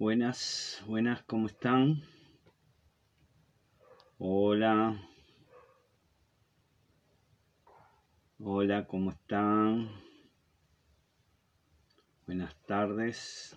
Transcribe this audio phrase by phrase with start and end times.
[0.00, 2.02] Buenas, buenas, ¿cómo están?
[4.16, 4.98] Hola.
[8.38, 9.90] Hola, ¿cómo están?
[12.24, 13.54] Buenas tardes.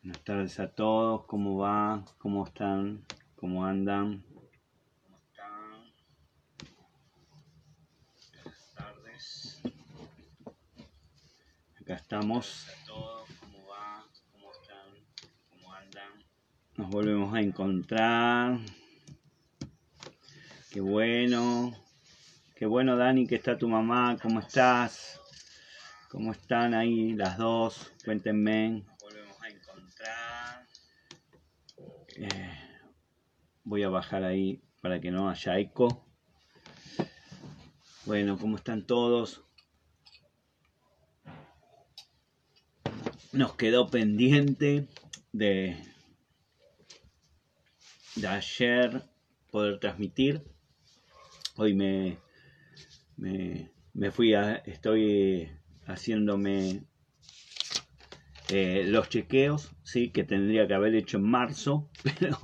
[0.00, 1.24] Buenas tardes a todos.
[1.26, 2.04] ¿Cómo va?
[2.18, 3.04] ¿Cómo están?
[3.34, 4.22] ¿Cómo andan?
[5.02, 5.92] ¿Cómo están?
[8.44, 9.60] Buenas tardes.
[11.80, 12.66] Acá estamos.
[12.86, 14.04] ¿Cómo va?
[14.32, 14.88] ¿Cómo están?
[15.50, 16.12] ¿Cómo andan?
[16.78, 18.60] Nos volvemos a encontrar.
[20.70, 21.74] Qué bueno.
[22.54, 24.16] Qué bueno, Dani, que está tu mamá.
[24.22, 25.20] ¿Cómo estás?
[26.08, 27.92] ¿Cómo están ahí las dos?
[28.04, 28.84] Cuéntenme.
[29.00, 30.66] Volvemos a encontrar.
[32.16, 32.58] Eh,
[33.64, 36.06] voy a bajar ahí para que no haya eco.
[38.06, 39.42] Bueno, ¿cómo están todos?
[43.32, 44.86] Nos quedó pendiente
[45.32, 45.76] de,
[48.20, 49.02] de ayer
[49.50, 50.42] poder transmitir.
[51.56, 52.18] Hoy me,
[53.16, 55.50] me, me fui a, estoy
[55.86, 56.82] haciéndome
[58.50, 61.88] eh, los chequeos, sí, que tendría que haber hecho en marzo,
[62.18, 62.38] pero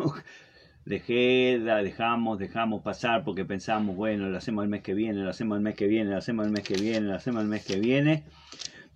[0.84, 5.56] dejé, dejamos, dejamos pasar porque pensamos, bueno, lo hacemos el mes que viene, lo hacemos
[5.56, 7.80] el mes que viene, lo hacemos el mes que viene, lo hacemos el mes que
[7.80, 8.24] viene,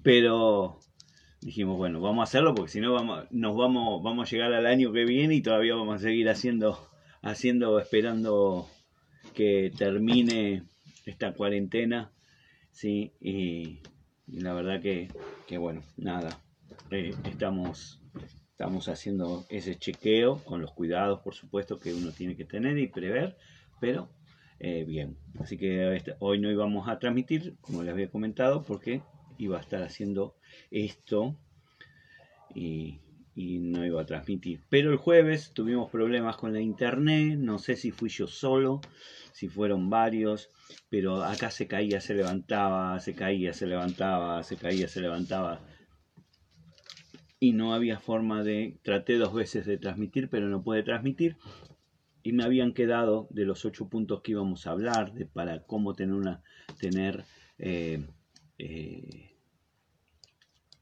[0.03, 0.79] pero
[1.41, 4.67] dijimos, bueno, vamos a hacerlo porque si no vamos, nos vamos, vamos a llegar al
[4.67, 6.79] año que viene y todavía vamos a seguir haciendo,
[7.23, 8.69] haciendo, esperando
[9.35, 10.65] que termine
[11.07, 12.13] esta cuarentena,
[12.71, 13.81] sí, y
[14.27, 16.41] la verdad que, bueno, nada,
[16.91, 18.01] eh, estamos,
[18.51, 22.89] estamos haciendo ese chequeo con los cuidados, por supuesto, que uno tiene que tener y
[22.89, 23.37] prever,
[23.81, 24.11] pero
[24.59, 25.17] eh, bien.
[25.39, 29.03] Así que este, hoy no íbamos a transmitir, como les había comentado, porque
[29.39, 30.37] iba a estar haciendo
[30.71, 31.39] esto
[32.55, 33.01] y,
[33.37, 34.61] no iba a transmitir.
[34.69, 38.81] Pero el jueves tuvimos problemas con la internet, no sé si fui yo solo,
[39.33, 40.51] si fueron varios,
[40.89, 45.61] pero acá se caía, se levantaba, se caía, se levantaba, se caía, se levantaba.
[47.39, 51.37] Y no había forma de, traté dos veces de transmitir, pero no pude transmitir.
[52.25, 55.95] Y me habían quedado de los ocho puntos que íbamos a hablar, de para cómo
[55.95, 56.43] tener una,
[56.81, 57.25] tener,
[57.59, 58.05] eh,
[58.59, 59.28] eh,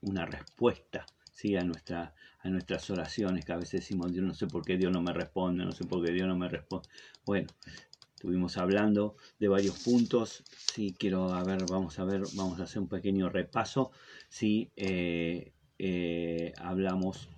[0.06, 1.56] una respuesta ¿sí?
[1.56, 4.92] a, nuestra, a nuestras oraciones, que a veces decimos, Dios no sé por qué Dios
[4.92, 6.88] no me responde, no sé por qué Dios no me responde.
[7.24, 7.48] Bueno,
[8.16, 10.42] Estuvimos hablando de varios puntos.
[10.74, 13.92] Sí, quiero a ver, vamos a ver, vamos a hacer un pequeño repaso.
[14.30, 17.28] Sí, eh, eh, hablamos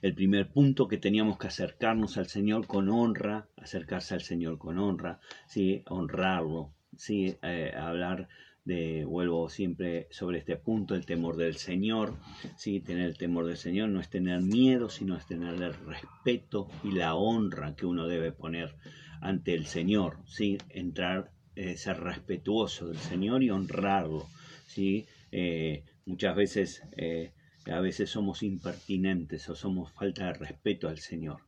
[0.00, 4.78] el primer punto que teníamos que acercarnos al Señor con honra, acercarse al Señor con
[4.78, 8.28] honra, sí, honrarlo, sí, eh, hablar
[8.64, 12.14] de, vuelvo siempre sobre este punto, el temor del Señor,
[12.56, 16.68] sí, tener el temor del Señor no es tener miedo, sino es tener el respeto
[16.82, 18.74] y la honra que uno debe poner
[19.20, 20.58] ante el Señor, ¿sí?
[20.70, 24.26] entrar, eh, ser respetuoso del Señor y honrarlo.
[24.66, 25.06] ¿sí?
[25.30, 27.32] Eh, muchas veces, eh,
[27.66, 31.40] a veces somos impertinentes o somos falta de respeto al Señor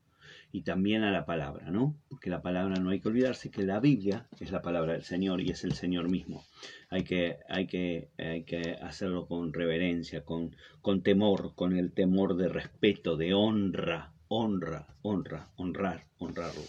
[0.52, 1.96] y también a la palabra, ¿no?
[2.08, 5.40] Porque la palabra no hay que olvidarse que la Biblia es la palabra del Señor
[5.40, 6.44] y es el Señor mismo.
[6.88, 12.36] Hay que, hay que, hay que hacerlo con reverencia, con, con temor, con el temor
[12.36, 16.62] de respeto, de honra, honra, honra, honrar, honrarlo.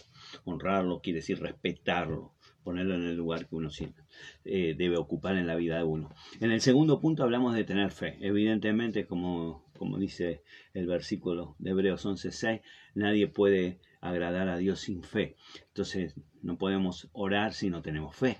[0.44, 2.34] Honrarlo quiere decir respetarlo,
[2.64, 3.70] ponerlo en el lugar que uno
[4.44, 6.14] eh, debe ocupar en la vida de uno.
[6.42, 8.18] En el segundo punto hablamos de tener fe.
[8.20, 10.44] Evidentemente, como, como dice
[10.74, 12.62] el versículo de Hebreos 11.6,
[12.96, 15.36] nadie puede agradar a Dios sin fe.
[15.68, 18.38] Entonces, no podemos orar si no tenemos fe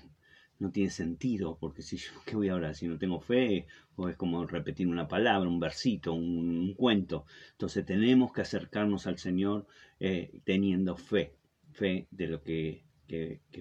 [0.58, 2.74] no tiene sentido, porque si yo, ¿qué voy a orar?
[2.74, 7.24] Si no tengo fe, o es como repetir una palabra, un versito, un, cuento.
[7.52, 9.66] Entonces tenemos que acercarnos al Señor
[10.00, 11.34] eh, teniendo fe,
[11.72, 12.84] fe de lo que,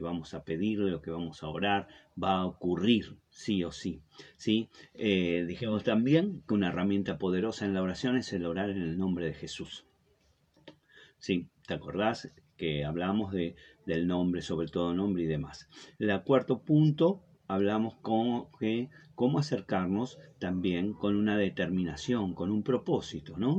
[0.02, 1.88] vamos a pedir, de lo que vamos a orar,
[2.22, 4.02] va a ocurrir sí o sí.
[4.38, 4.70] ¿sí?
[4.94, 8.98] Eh, dijimos también que una herramienta poderosa en la oración es el orar en el
[8.98, 9.86] nombre de Jesús.
[11.20, 11.48] ¿Sí?
[11.66, 12.32] ¿Te acordás?
[12.58, 13.56] que hablamos de,
[13.86, 15.70] del nombre, sobre todo nombre y demás.
[16.00, 23.38] El cuarto punto, hablamos con que, cómo acercarnos también con una determinación, con un propósito,
[23.38, 23.56] ¿no?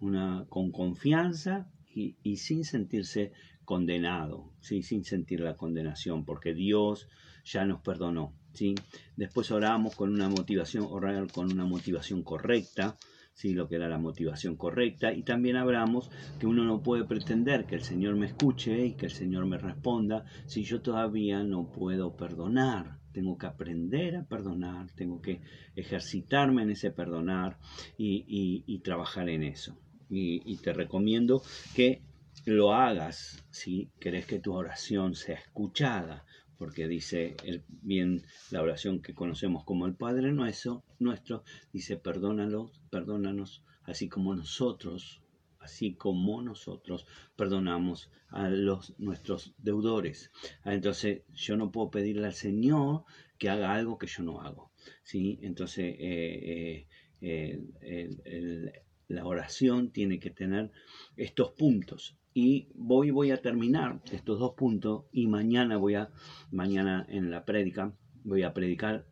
[0.00, 3.32] una, con confianza y, sin sentirse
[3.68, 4.82] condenado, ¿sí?
[4.82, 7.06] sin sentir la condenación, porque Dios
[7.44, 8.32] ya nos perdonó.
[8.54, 8.74] ¿sí?
[9.14, 12.96] Después oramos con una motivación, orar con una motivación correcta,
[13.34, 13.52] ¿sí?
[13.52, 15.12] lo que era la motivación correcta.
[15.12, 16.10] Y también hablamos
[16.40, 19.58] que uno no puede pretender que el Señor me escuche y que el Señor me
[19.58, 22.96] responda si yo todavía no puedo perdonar.
[23.12, 25.42] Tengo que aprender a perdonar, tengo que
[25.76, 27.58] ejercitarme en ese perdonar
[27.98, 29.76] y, trabajar en eso.
[30.08, 31.42] Y, te recomiendo
[31.74, 32.07] que
[32.46, 36.24] lo hagas si querés que tu oración sea escuchada,
[36.58, 42.80] porque dice el, bien la oración que conocemos como el Padre nuestro, nuestro dice perdónalos,
[42.90, 45.22] perdónanos, así como nosotros,
[45.60, 47.06] así como nosotros
[47.36, 50.30] perdonamos a los nuestros deudores.
[50.64, 53.04] Ah, entonces yo no puedo pedirle al Señor
[53.38, 54.72] que haga algo que yo no hago.
[55.04, 55.38] ¿sí?
[55.42, 56.86] Entonces eh,
[57.20, 58.72] eh, eh,
[59.08, 60.70] la oración tiene que tener
[61.16, 66.10] estos puntos y voy, voy a terminar estos dos puntos y mañana voy a,
[66.50, 67.92] mañana en la prédica,
[68.24, 69.06] voy a predicar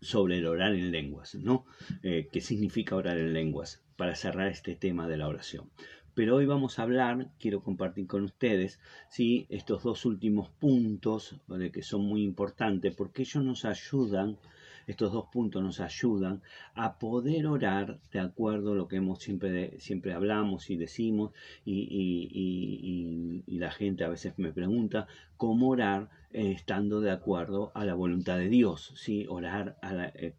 [0.00, 1.64] sobre el orar en lenguas, ¿no?
[2.02, 3.82] Eh, ¿Qué significa orar en lenguas?
[3.96, 5.70] Para cerrar este tema de la oración.
[6.14, 8.78] Pero hoy vamos a hablar, quiero compartir con ustedes,
[9.08, 9.46] ¿sí?
[9.48, 11.40] estos dos últimos puntos
[11.72, 14.38] que son muy importantes porque ellos nos ayudan
[14.86, 16.42] estos dos puntos nos ayudan
[16.74, 21.32] a poder orar de acuerdo a lo que hemos siempre, siempre hablamos y decimos
[21.64, 27.94] y, la gente a veces me pregunta cómo orar eh, estando de acuerdo a la
[27.94, 29.26] voluntad de Dios, ¿sí?
[29.28, 30.34] orar a la, eh,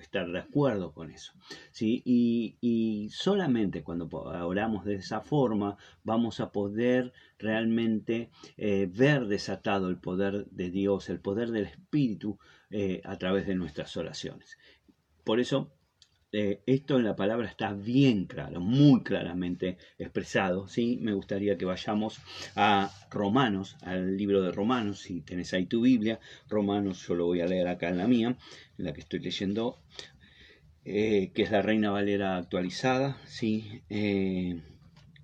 [0.00, 1.32] estar de acuerdo con eso.
[1.70, 2.02] ¿sí?
[2.04, 9.96] Y, solamente cuando oramos de esa forma vamos a poder realmente eh, ver desatado el
[9.96, 12.38] poder de Dios, el poder del Espíritu
[12.70, 14.58] eh, a través de nuestras oraciones.
[15.24, 15.72] Por eso
[16.32, 20.68] eh, esto en la palabra está bien claro, muy claramente expresado.
[20.68, 20.98] ¿sí?
[21.00, 22.20] Me gustaría que vayamos
[22.54, 26.20] a Romanos, al libro de Romanos, si tenés ahí tu Biblia.
[26.48, 28.36] Romanos yo lo voy a leer acá en la mía,
[28.78, 29.78] en la que estoy leyendo,
[30.84, 33.16] eh, que es la Reina Valera actualizada.
[33.26, 33.82] ¿sí?
[33.88, 34.62] Eh,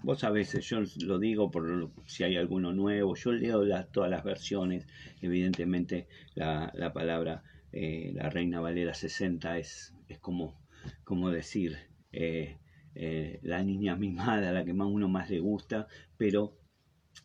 [0.03, 3.63] vos a veces, yo lo digo por si hay alguno nuevo, yo leo
[3.93, 4.87] todas las versiones,
[5.23, 10.66] evidentemente la, palabra, la Reina Valera 60 es, es como
[11.05, 11.77] como decir,
[12.13, 12.59] eh,
[12.95, 15.87] eh, la niña mimada, la que más uno más le gusta,
[16.17, 16.57] pero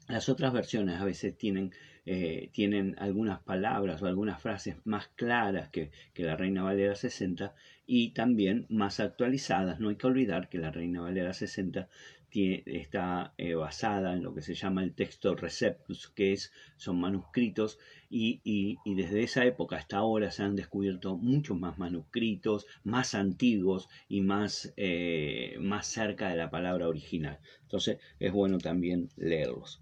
[0.08, 1.72] las otras versiones a veces tienen,
[2.06, 7.54] eh, tienen algunas palabras o algunas frases más claras que, que, la Reina Valera 60
[7.86, 9.80] y también más actualizadas.
[9.80, 11.88] No hay que olvidar que la Reina Valera 60
[12.34, 17.78] está eh, basada en lo que se llama el texto Receptus, que es, son manuscritos,
[18.10, 24.22] y, desde esa época hasta ahora se han descubierto muchos más manuscritos, más antiguos y
[24.22, 27.40] más, eh, más cerca de la palabra original.
[27.64, 29.82] Entonces es bueno también leerlos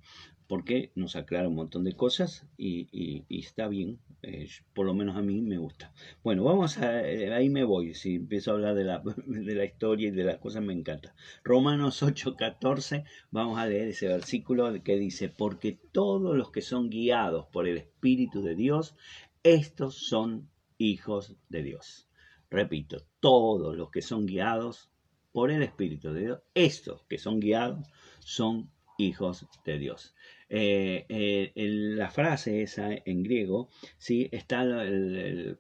[0.49, 5.21] porque nos aclara un montón de cosas y, está bien, eh, por lo menos a
[5.21, 5.93] mí me gusta.
[6.23, 9.63] Bueno, vamos a, eh, ahí me voy, si empiezo a hablar de la, de la
[9.63, 11.13] historia y de las cosas me encanta.
[11.43, 17.45] Romanos 8:14, vamos a leer ese versículo que dice, porque todos los que son guiados
[17.51, 18.95] por el Espíritu de Dios,
[19.43, 20.49] estos son
[20.79, 22.09] hijos de Dios.
[22.49, 24.89] Repito, todos los que son guiados
[25.31, 27.87] por el Espíritu de Dios, estos que son guiados
[28.17, 30.15] son hijos de Dios.
[30.51, 33.69] Eh, eh, la frase esa en griego,
[33.99, 34.29] ¿sí?
[34.31, 34.65] está,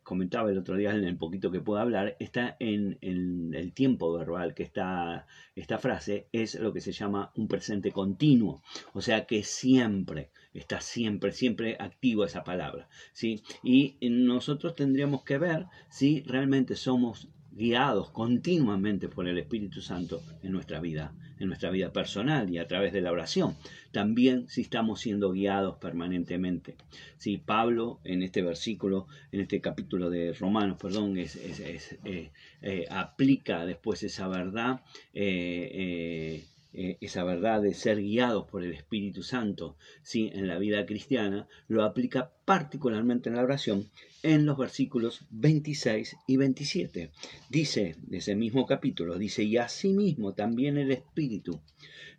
[0.01, 4.55] comentaba el otro día en el poquito que puedo hablar, está en, el tiempo verbal
[4.55, 9.43] que está, esta frase es lo que se llama un presente continuo, o sea que
[9.43, 13.43] siempre, está siempre, siempre activo esa palabra, ¿sí?
[13.63, 20.51] Y nosotros tendríamos que ver si realmente somos guiados continuamente por el Espíritu Santo en
[20.51, 23.55] nuestra vida, en nuestra vida personal y a través de la oración.
[23.91, 26.75] También si estamos siendo guiados permanentemente.
[27.17, 33.65] Si Pablo en este versículo, en este capítulo de Romanos, perdón, es, eh, eh, aplica
[33.65, 34.81] después esa verdad.
[35.13, 40.29] Eh, esa verdad de ser guiados por el Espíritu Santo ¿sí?
[40.33, 43.89] en la vida cristiana, lo aplica particularmente en la oración
[44.21, 47.11] en los versículos 26 y 27.
[47.49, 51.61] Dice, de ese mismo capítulo, dice, y asimismo también el Espíritu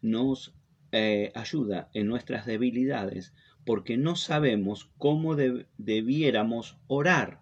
[0.02, 0.52] nos
[0.92, 3.32] eh, ayuda en nuestras debilidades,
[3.64, 7.40] porque no sabemos cómo debiéramos orar,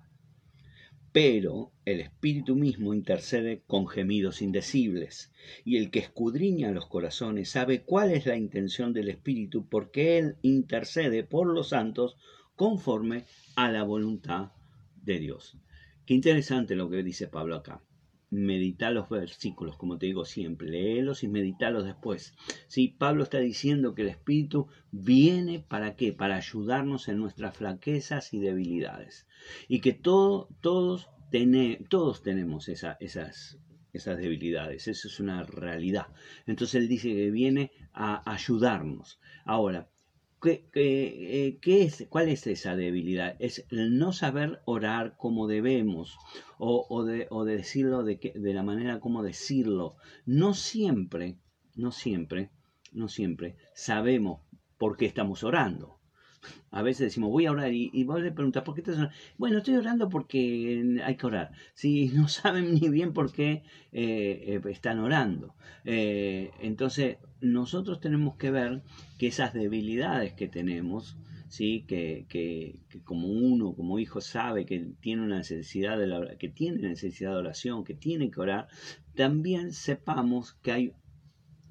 [1.12, 5.32] pero el Espíritu mismo intercede con gemidos indecibles,
[5.64, 10.36] y el que escudriña los corazones sabe cuál es la intención del Espíritu, porque Él
[10.42, 12.16] intercede por los santos
[12.56, 13.24] conforme
[13.56, 14.52] a la voluntad
[15.02, 15.56] de Dios.
[16.04, 17.82] Qué interesante lo que dice Pablo acá.
[18.30, 22.34] Medita los versículos, como te digo siempre, léelos y meditalos después.
[22.66, 26.12] Sí, Pablo está diciendo que el Espíritu viene para qué?
[26.12, 29.26] Para ayudarnos en nuestras flaquezas y debilidades.
[29.66, 31.08] Y que todo, todos,
[31.88, 32.96] todos tenemos esas
[33.92, 36.06] esas debilidades, eso es una realidad.
[36.46, 39.18] Entonces Él dice que viene a ayudarnos.
[39.44, 39.88] Ahora,
[40.40, 43.36] ¿qué, qué, qué es, ¿cuál es esa debilidad?
[43.38, 46.16] Es el no saber orar como debemos
[46.58, 49.96] o, o, de, o de, decirlo de, que, de la manera como decirlo.
[50.26, 51.38] No siempre,
[51.74, 52.50] no siempre,
[52.92, 54.40] no siempre sabemos
[54.78, 55.97] por qué estamos orando.
[56.70, 59.14] A veces decimos, voy a orar y, y vos le preguntas, ¿por qué estás orando?
[59.38, 61.50] Bueno, estoy orando porque hay que orar.
[61.74, 65.54] Si no saben ni bien por qué eh, eh, están orando.
[65.84, 68.82] Eh, entonces, nosotros tenemos que ver
[69.18, 71.16] que esas debilidades que tenemos,
[71.48, 71.84] ¿sí?
[71.86, 77.32] Que, que, como uno, como hijo, sabe que tiene una necesidad de que tiene necesidad
[77.32, 78.68] de oración, que tiene que orar,
[79.14, 80.92] también sepamos que hay,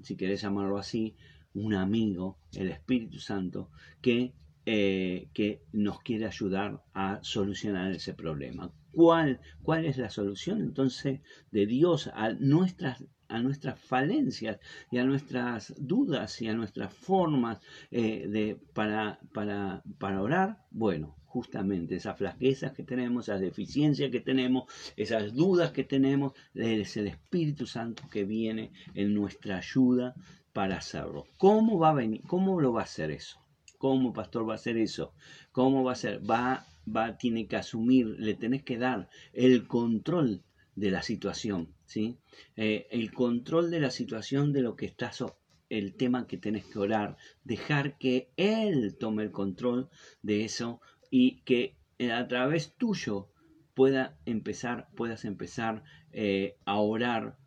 [0.02, 1.16] si querés llamarlo así,
[1.54, 3.70] un amigo, el Espíritu Santo,
[4.02, 4.34] que
[4.70, 8.70] eh, que nos quiere ayudar a solucionar ese problema.
[8.92, 11.22] ¿Cuál, ¿Cuál es la solución entonces
[11.52, 14.60] de Dios a nuestras, a nuestras falencias
[14.92, 20.58] y a nuestras dudas y a nuestras formas eh, de, para, para, para orar?
[20.70, 24.66] Bueno, justamente esas flaquezas que tenemos, esas deficiencias que tenemos,
[24.98, 30.14] esas dudas que tenemos, es el Espíritu Santo que viene en nuestra ayuda
[30.52, 31.24] para hacerlo.
[31.38, 32.22] ¿Cómo va a venir?
[32.28, 33.47] ¿Cómo lo va a hacer eso?
[33.78, 35.14] ¿Cómo, pastor, va a hacer eso?
[35.52, 36.28] ¿Cómo va a ser?
[36.30, 40.44] Va, va, tiene que asumir, le tenés que dar el control
[40.76, 42.18] de la situación, ¿sí?
[42.56, 45.24] Eh, el control de la situación de lo que estás,
[45.70, 49.90] el tema que tenés que orar, dejar que Él tome el control
[50.22, 50.82] de eso
[51.12, 53.30] y que eh, a través tuyo
[53.76, 57.38] pueda empezar, puedas empezar eh, a orar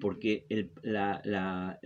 [0.00, 1.80] porque el, la,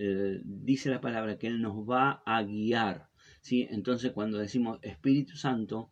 [0.44, 3.09] dice la palabra que Él nos va a guiar
[3.40, 3.66] ¿sí?
[3.70, 5.90] Entonces cuando decimos Espíritu Santo,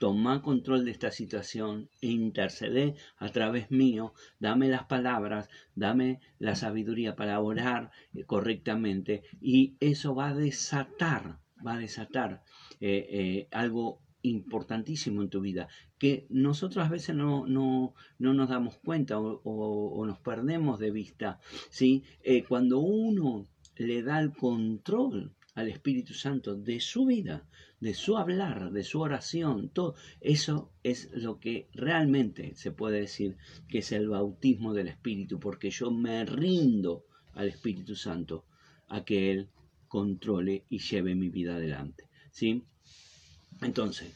[0.00, 6.56] toma control de esta situación e intercede a través mío, dame las palabras, dame la
[6.56, 12.42] sabiduría para orar eh, correctamente y eso va a desatar, va a desatar
[12.80, 15.68] eh, eh, algo importantísimo en tu vida,
[15.98, 21.40] que nosotros a veces no, no, no nos damos cuenta o, nos perdemos de vista.
[21.70, 22.04] ¿sí?
[22.48, 27.46] Cuando uno le da el control al Espíritu Santo de su vida,
[27.80, 33.36] de su hablar, de su oración, todo eso es lo que realmente se puede decir
[33.68, 38.44] que es el bautismo del Espíritu, porque yo me rindo al Espíritu Santo
[38.88, 39.48] a que Él
[39.88, 42.08] controle y lleve mi vida adelante.
[42.30, 42.64] ¿sí?
[43.60, 44.14] Entonces,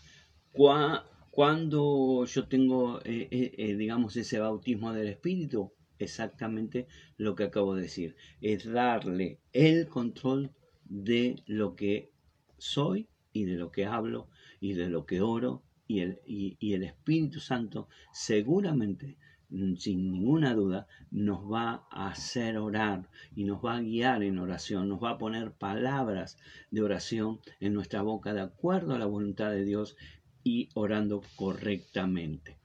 [1.30, 6.86] cuando yo tengo, eh, eh, eh, digamos, ese bautismo del Espíritu, exactamente
[7.16, 10.52] lo que acabo de decir, es darle el control
[10.84, 12.10] de lo que
[12.58, 14.28] soy y de lo que hablo
[14.60, 19.16] y de lo que oro y el, y, el Espíritu Santo seguramente
[19.50, 24.38] mm, sin ninguna duda, nos va a hacer orar y nos va a guiar en
[24.38, 26.38] oración, nos va a poner palabras
[26.70, 29.96] de oración en nuestra boca de acuerdo a la voluntad de Dios
[30.42, 32.58] y orando correctamente.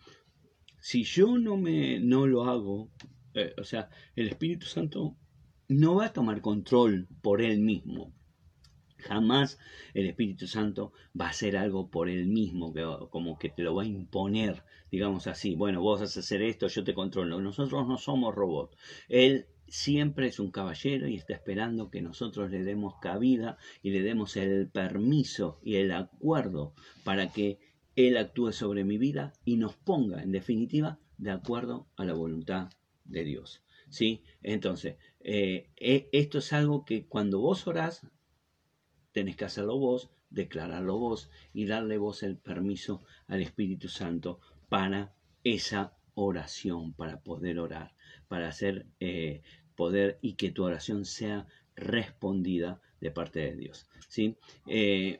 [0.79, 2.89] Si yo no me no lo hago,
[3.33, 5.15] eh, o sea, el Espíritu Santo
[5.69, 8.11] no va a tomar control por él mismo.
[8.97, 9.59] Jamás
[9.93, 12.73] el Espíritu Santo va a hacer algo por él mismo,
[13.11, 15.55] como que te lo va a imponer, digamos así.
[15.55, 17.39] Bueno, vos vas a hacer esto, yo te controlo.
[17.39, 18.75] Nosotros no somos robots.
[19.07, 24.01] Él siempre es un caballero y está esperando que nosotros le demos cabida y le
[24.01, 26.73] demos el permiso y el acuerdo
[27.03, 27.59] para que
[27.95, 32.69] Él actúe sobre mi vida y nos ponga, en definitiva, de acuerdo a la voluntad
[33.05, 33.61] de Dios.
[33.89, 34.21] ¿Sí?
[34.43, 38.07] Entonces, eh, eh, esto es algo que cuando vos orás,
[39.11, 45.13] tenés que hacerlo vos, declararlo vos y darle vos el permiso al Espíritu Santo para
[45.43, 47.95] esa oración, para poder orar,
[48.27, 49.41] para hacer eh,
[49.75, 53.87] poder y que tu oración sea respondida de parte de Dios.
[54.07, 54.35] ¿sí?
[54.67, 55.19] Eh,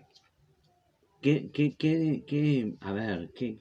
[1.21, 3.57] ¿qué, qué, qué, qué, a ver, qué,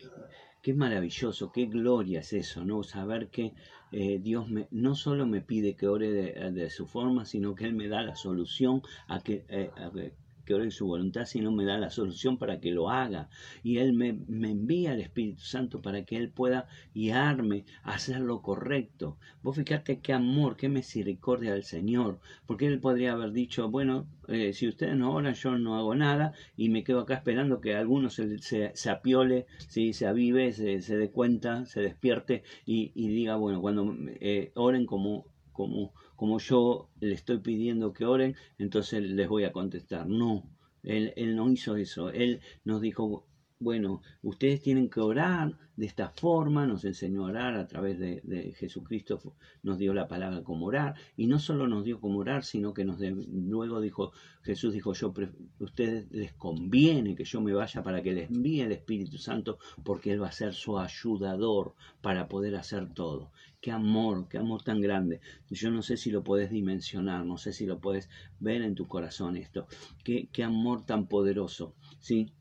[0.62, 2.82] qué maravilloso, qué gloria es eso, ¿no?
[2.82, 3.54] Saber que
[3.92, 7.64] eh, Dios me, no solo me pide que ore de, de, su forma, sino que
[7.64, 10.12] Él me da la solución a que, eh, a que
[10.54, 13.28] ore su voluntad, sino me da la solución para que lo haga.
[13.62, 18.20] Y Él me, me, envía al Espíritu Santo para que Él pueda guiarme a hacer
[18.20, 19.18] lo correcto.
[19.42, 24.52] Vos fíjate qué amor, qué misericordia del Señor, porque Él podría haber dicho, bueno, eh,
[24.52, 28.10] si ustedes no oran, yo no hago nada y me quedo acá esperando que alguno
[28.10, 33.36] se, se, se apiole, se avive, se, se dé cuenta, se despierte y, y diga,
[33.36, 35.26] bueno, cuando eh, oren como
[35.58, 40.06] como, como yo le estoy pidiendo que oren, entonces les voy a contestar.
[40.06, 40.48] No,
[40.84, 42.10] él, él no hizo eso.
[42.10, 43.26] Él nos dijo,
[43.60, 48.54] bueno, ustedes tienen que orar de esta forma, nos enseñó a orar a través de,
[48.56, 49.20] Jesucristo,
[49.62, 52.84] nos dio la palabra como orar, y no solo nos dio como orar, sino que
[52.84, 54.12] nos luego dijo,
[54.42, 55.12] Jesús dijo, yo,
[55.58, 60.12] ustedes les conviene que yo me vaya para que les envíe el Espíritu Santo, porque
[60.12, 63.32] Él va a ser su ayudador para poder hacer todo.
[63.60, 65.20] Qué amor, qué amor tan grande.
[65.50, 68.86] Yo no sé si lo puedes dimensionar, no sé si lo puedes ver en tu
[68.86, 69.66] corazón esto.
[70.04, 72.32] Qué, qué amor tan poderoso, ¿sí?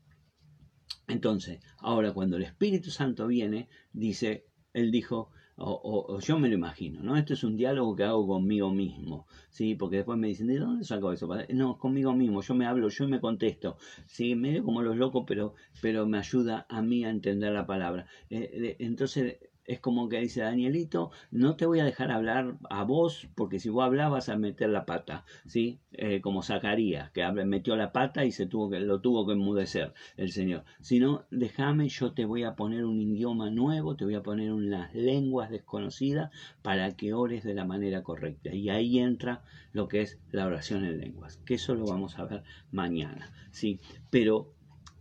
[1.08, 7.02] Entonces, ahora cuando el Espíritu Santo viene, dice, él dijo, o, yo me lo imagino,
[7.02, 7.16] ¿no?
[7.16, 9.74] Esto es un diálogo que hago conmigo mismo, ¿sí?
[9.74, 11.28] Porque después me dicen, ¿de dónde saco eso?
[11.52, 14.36] No, conmigo mismo, yo me hablo, yo me contesto, ¿sí?
[14.36, 18.06] Medio como los locos, pero, pero me ayuda a mí a entender la palabra.
[18.30, 19.38] Eh, entonces,
[19.68, 23.68] es como que dice Danielito, no te voy a dejar hablar a vos, porque si
[23.68, 25.78] vos hablas vas a meter la pata, ¿sí?
[25.92, 29.92] Eh, como Zacarías, que metió la pata y se tuvo que, lo tuvo que enmudecer
[30.16, 30.64] el Señor.
[30.80, 34.94] Sino, déjame, yo te voy a poner un idioma nuevo, te voy a poner unas
[34.94, 36.30] lenguas desconocidas
[36.62, 38.54] para que ores de la manera correcta.
[38.54, 42.24] Y ahí entra lo que es la oración en lenguas, que eso lo vamos a
[42.24, 43.80] ver mañana, ¿sí?
[44.08, 44.54] Pero,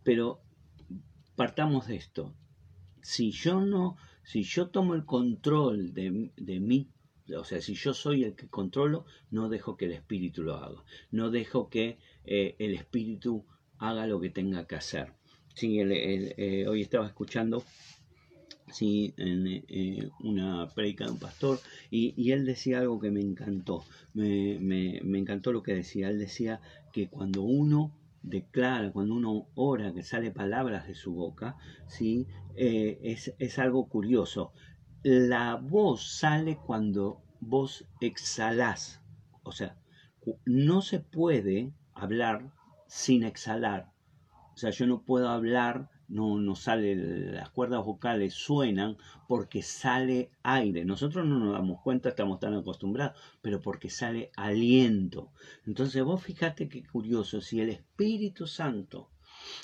[0.03, 0.41] pero
[1.37, 2.33] partamos de esto.
[3.01, 3.95] Si yo no
[4.27, 6.89] si yo tomo el control de, de mí,
[7.33, 10.83] o sea, si yo soy el que controlo, no dejo que el espíritu lo haga.
[11.11, 13.45] No dejo que eh, el espíritu
[13.77, 15.13] haga lo que tenga que hacer.
[15.55, 17.63] Sí, eh, hoy estaba escuchando
[18.69, 23.85] sí, eh, una predica de un pastor y, él decía algo que me encantó.
[24.13, 26.09] Me, me encantó lo que decía.
[26.09, 26.59] Él decía
[26.91, 27.93] que cuando uno
[28.29, 31.57] declara, cuando uno ora, que sale palabras de su boca,
[31.87, 32.27] ¿sí?
[32.55, 34.53] Eh, es, es algo curioso.
[35.03, 39.01] La voz sale cuando vos exhalás.
[39.43, 39.77] O sea,
[40.45, 42.51] no se puede hablar
[42.87, 43.91] sin exhalar.
[44.53, 48.97] O sea, yo no puedo hablar no, no sale, las cuerdas vocales suenan
[49.27, 50.85] porque sale aire.
[50.85, 55.31] Nosotros no nos damos cuenta, estamos tan acostumbrados, pero porque sale aliento.
[55.65, 59.09] Entonces vos fíjate qué curioso, si el Espíritu Santo,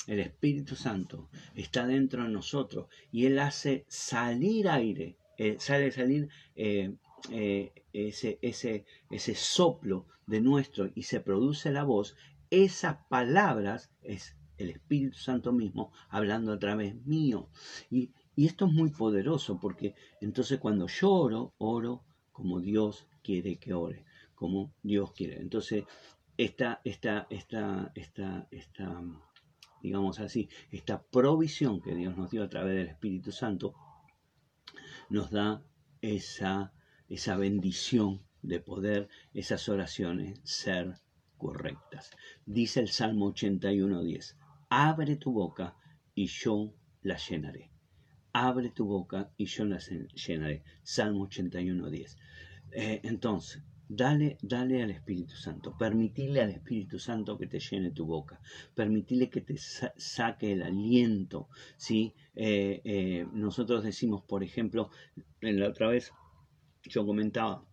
[0.07, 6.29] el Espíritu Santo está dentro de nosotros y Él hace salir aire, eh, sale salir
[6.55, 6.93] eh,
[7.31, 12.15] eh, ese, ese, ese soplo de nuestro y se produce la voz,
[12.49, 17.49] esas palabras es el Espíritu Santo mismo hablando a través mío.
[17.89, 23.73] Y, esto es muy poderoso porque entonces cuando yo oro, oro como Dios quiere que
[23.73, 25.39] ore, como Dios quiere.
[25.39, 25.83] Entonces,
[26.35, 29.03] esta, esta, esta, esta, esta,
[29.83, 33.75] digamos así, esta provisión que Dios nos dio a través del Espíritu Santo,
[35.09, 35.61] nos da
[36.01, 36.73] esa,
[37.07, 40.95] esa bendición de poder esas oraciones ser
[41.37, 42.11] correctas.
[42.45, 44.35] Dice el Salmo 81.10,
[44.73, 45.75] abre tu boca
[46.15, 47.69] y yo la llenaré.
[48.33, 50.63] Abre tu boca y yo la llenaré.
[50.81, 52.17] Salmo 81, 10.
[52.71, 58.07] Eh, entonces, dale, dale al Espíritu Santo, permitirle al Espíritu Santo que te llene tu
[58.07, 58.41] boca,
[58.73, 61.49] permitirle que te saque el aliento.
[61.77, 62.15] ¿sí?
[62.35, 64.89] Eh, eh, nosotros decimos, por ejemplo,
[65.41, 66.11] en la otra vez
[66.81, 67.63] yo comentaba,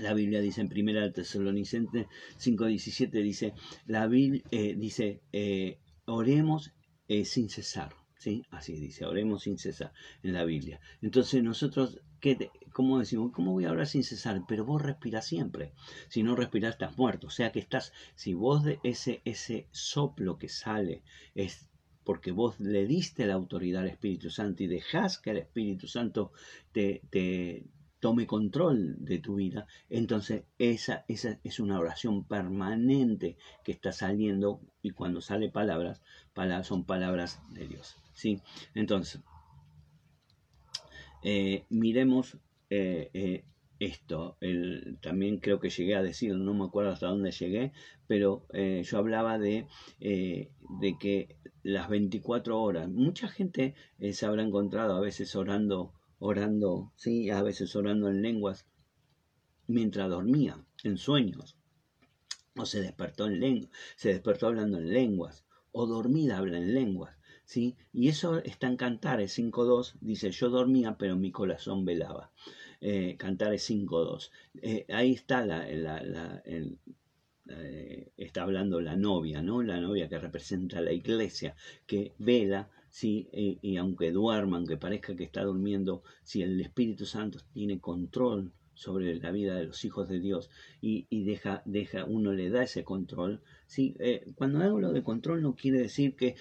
[0.00, 2.06] la Biblia dice en primera Tesalonicenses
[2.38, 3.54] 5.17, dice,
[3.86, 6.72] la Biblia eh, dice, eh, oremos
[7.08, 7.94] eh, sin cesar.
[8.16, 8.44] ¿Sí?
[8.50, 10.78] Así dice, oremos sin cesar en la Biblia.
[11.00, 13.32] Entonces nosotros, ¿qué ¿cómo decimos?
[13.32, 14.42] ¿Cómo voy a orar sin cesar?
[14.46, 15.72] Pero vos respiras siempre.
[16.10, 17.28] Si no respiras estás muerto.
[17.28, 21.02] O sea que estás, si vos de ese, ese soplo que sale
[21.34, 21.70] es
[22.04, 26.32] porque vos le diste la autoridad al Espíritu Santo y dejás que el Espíritu Santo
[26.72, 27.02] te,
[28.00, 34.60] tome control de tu vida, entonces esa, esa es una oración permanente que está saliendo
[34.82, 36.02] y cuando sale palabras,
[36.34, 37.96] palabras son palabras de Dios.
[38.14, 38.40] ¿sí?
[38.74, 39.20] Entonces,
[41.22, 42.38] eh, miremos
[42.70, 43.44] eh, eh,
[43.78, 44.36] esto.
[45.00, 47.72] también creo que llegué a decir, no me acuerdo hasta dónde llegué,
[48.06, 49.66] pero yo hablaba de,
[49.98, 53.74] de que las 24 horas, mucha gente
[54.12, 58.66] se habrá encontrado a veces orando orando, sí, a veces orando en lenguas,
[59.66, 61.56] mientras dormía, en sueños,
[62.56, 67.16] o se despertó en lenguas, se despertó hablando en lenguas, o dormida habla en lenguas,
[67.44, 67.76] ¿sí?
[67.92, 72.32] Y eso está en Cantares 5.2, dice, yo dormía, pero mi corazón velaba.
[72.80, 74.30] Eh, Cantares 5.2.
[74.62, 75.66] Eh, ahí está la,
[76.46, 79.62] eh, está hablando la novia, ¿no?
[79.62, 81.56] La novia que representa la iglesia,
[81.86, 83.28] que vela ¿sí?
[83.32, 89.14] y aunque duerma, aunque parezca que está durmiendo, si el Espíritu Santo tiene control sobre
[89.16, 90.50] la vida de los hijos de Dios
[90.80, 93.42] y, deja, deja, uno le da ese control.
[93.66, 93.94] ¿sí?
[93.98, 96.36] Eh, cuando hablo de control no quiere decir que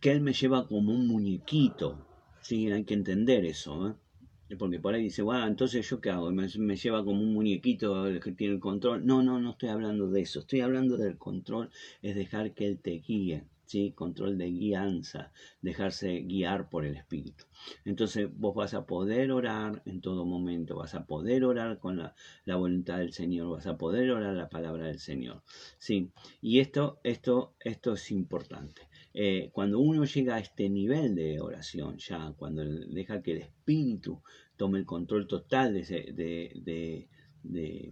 [0.00, 2.06] que Él me lleva como un muñequito.
[2.40, 3.88] Sí, hay que entender eso.
[3.88, 4.56] ¿eh?
[4.56, 8.06] Porque por ahí dice, bueno, entonces yo qué hago, me, me, lleva como un muñequito
[8.06, 9.04] el que tiene el control.
[9.04, 10.40] No, no, no estoy hablando de eso.
[10.40, 11.70] Estoy hablando del control,
[12.02, 13.44] es dejar que Él te guíe.
[13.66, 13.92] ¿Sí?
[13.92, 17.44] control de guianza, dejarse guiar por el Espíritu.
[17.84, 22.14] Entonces vos vas a poder orar en todo momento, vas a poder orar con la,
[22.44, 25.42] la, voluntad del Señor, vas a poder orar la palabra del Señor.
[25.78, 26.10] ¿sí?
[26.40, 28.88] Y esto, esto, esto es importante.
[29.18, 34.20] Eh, cuando uno llega a este nivel de oración, ya cuando deja que el Espíritu
[34.58, 37.08] tome el control total de,
[37.42, 37.88] de,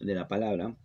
[0.00, 0.76] la palabra,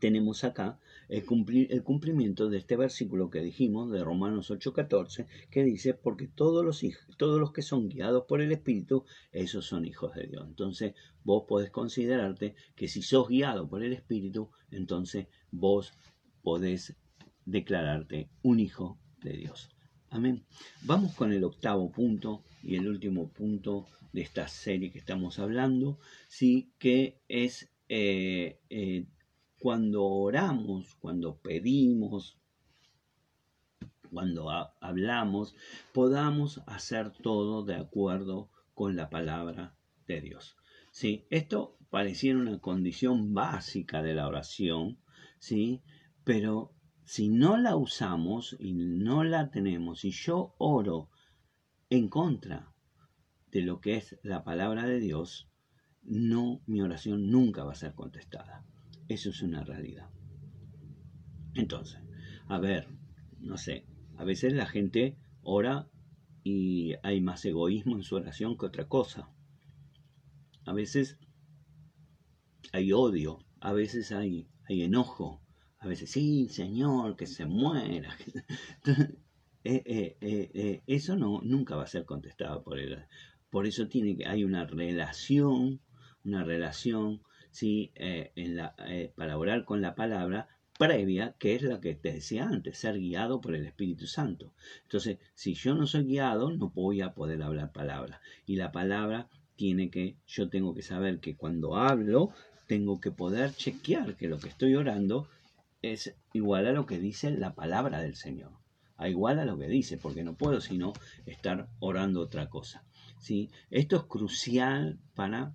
[0.00, 0.79] tenemos acá
[1.10, 1.24] el,
[1.70, 6.84] el, cumplimiento de este versículo que dijimos de Romanos 8:14, que dice, porque todos los,
[6.84, 10.44] hijos, todos los que son guiados por el Espíritu, esos son hijos de Dios.
[10.46, 10.94] Entonces
[11.24, 15.92] vos podés considerarte que si sos guiado por el Espíritu, entonces vos
[16.42, 16.96] podés
[17.44, 19.68] declararte un hijo de Dios.
[20.10, 20.44] Amén.
[20.82, 25.98] Vamos con el octavo punto y el último punto de esta serie que estamos hablando,
[26.28, 29.06] sí, que es eh, eh,
[29.60, 32.38] cuando oramos, cuando pedimos,
[34.10, 35.54] cuando hablamos,
[35.92, 40.56] podamos hacer todo de acuerdo con la palabra de Dios.
[40.90, 41.26] ¿sí?
[41.28, 44.98] Esto pareciera una condición básica de la oración,
[45.38, 45.82] ¿sí?
[46.24, 46.72] pero
[47.04, 51.10] si no la usamos y no la tenemos, y yo oro
[51.90, 52.72] en contra
[53.50, 55.50] de lo que es la palabra de Dios,
[56.02, 58.64] no, mi oración nunca va a ser contestada.
[59.10, 60.08] Eso es una realidad.
[61.54, 61.98] Entonces,
[62.46, 62.86] a ver,
[63.40, 63.84] no sé,
[64.16, 65.88] a veces la gente ora
[66.44, 69.28] y hay más egoísmo en su oración que otra cosa.
[70.64, 71.18] A veces
[72.72, 75.42] hay odio, a veces hay, hay enojo,
[75.80, 78.16] a veces, sí, Señor, que se muera.
[79.62, 83.04] Eh, eh, eh, eso no, nunca va a ser contestado por él.
[83.50, 85.82] Por eso tiene que, hay una relación,
[86.24, 87.20] una relación,
[87.50, 87.92] ¿sí?
[87.94, 88.74] en la,
[89.16, 90.48] para orar con la palabra
[90.80, 94.54] previa, que es la que te decía antes, ser guiado por el Espíritu Santo.
[94.84, 98.22] Entonces, si yo no soy guiado, no voy a poder hablar palabra.
[98.46, 102.30] Y la palabra tiene que, yo tengo que saber que cuando hablo,
[102.66, 105.28] tengo que poder chequear que lo que estoy orando
[105.82, 108.52] es igual a lo que dice la palabra del Señor.
[108.96, 110.94] A igual a lo que dice, porque no puedo sino
[111.26, 112.84] estar orando otra cosa.
[113.18, 113.50] ¿sí?
[113.70, 115.52] Esto es crucial para,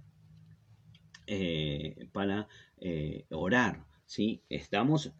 [1.27, 3.85] eh, para eh, orar.
[4.05, 4.43] ¿sí?
[4.49, 5.11] Estamos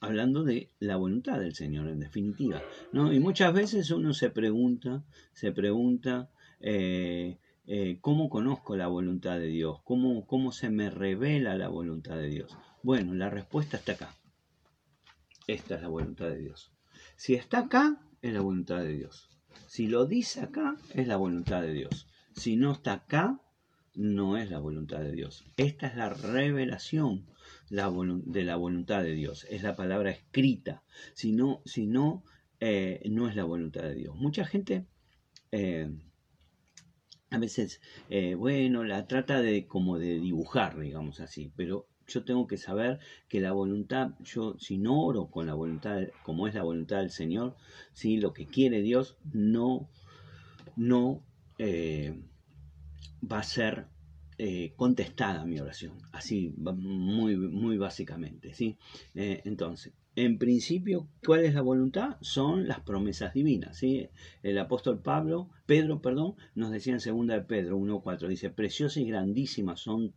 [0.00, 2.62] hablando de la voluntad del Señor, en definitiva.
[2.92, 3.12] ¿no?
[3.12, 7.38] Y muchas veces uno se pregunta, se pregunta, eh,
[8.00, 9.80] ¿cómo conozco la voluntad de Dios?
[9.84, 12.56] ¿Cómo, ¿Cómo se me revela la voluntad de Dios?
[12.82, 14.14] Bueno, la respuesta está acá.
[15.46, 16.72] Esta es la voluntad de Dios.
[17.16, 19.28] Si está acá, es la voluntad de Dios.
[19.66, 22.06] Si lo dice acá, es la voluntad de Dios.
[22.34, 23.40] Si no está acá,
[23.98, 25.44] no es la voluntad de Dios.
[25.56, 27.26] Esta es la revelación
[27.68, 29.44] de la voluntad de Dios.
[29.50, 30.84] Es la palabra escrita.
[31.14, 32.22] Si no, si no,
[32.60, 34.14] eh, no es la voluntad de Dios.
[34.14, 34.86] Mucha gente
[35.50, 35.90] eh,
[37.30, 42.46] a veces, eh, bueno, la trata de como de dibujar, digamos así, pero yo tengo
[42.46, 46.62] que saber que la voluntad, yo si no oro con la voluntad, como es la
[46.62, 47.56] voluntad del Señor,
[47.92, 49.90] si lo que quiere Dios no,
[50.76, 51.24] no
[53.20, 53.86] va a ser
[54.38, 58.76] eh, contestada mi oración, así muy, muy básicamente, ¿sí?
[59.14, 62.16] Eh, entonces, en principio, ¿cuál es la voluntad?
[62.20, 64.08] Son las promesas divinas, ¿sí?
[64.42, 69.06] El apóstol Pablo, Pedro, perdón, nos decía en segunda de Pedro 1.4, dice, preciosas y
[69.06, 70.12] grandísimas son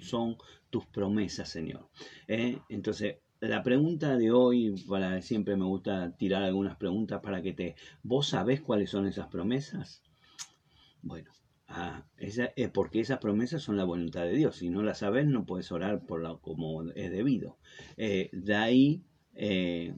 [0.00, 0.36] son
[0.70, 1.88] tus promesas, Señor.
[2.26, 2.58] ¿Eh?
[2.68, 7.76] Entonces, la pregunta de hoy, para siempre me gusta tirar algunas preguntas para que te...
[8.02, 10.02] ¿Vos sabés cuáles son esas promesas?
[11.02, 11.30] Bueno,
[11.68, 14.56] ah, esa, es porque esas promesas son la voluntad de Dios.
[14.56, 17.58] Si no las sabes, no puedes orar por la, como es debido.
[17.96, 19.04] Eh, de ahí
[19.34, 19.94] eh,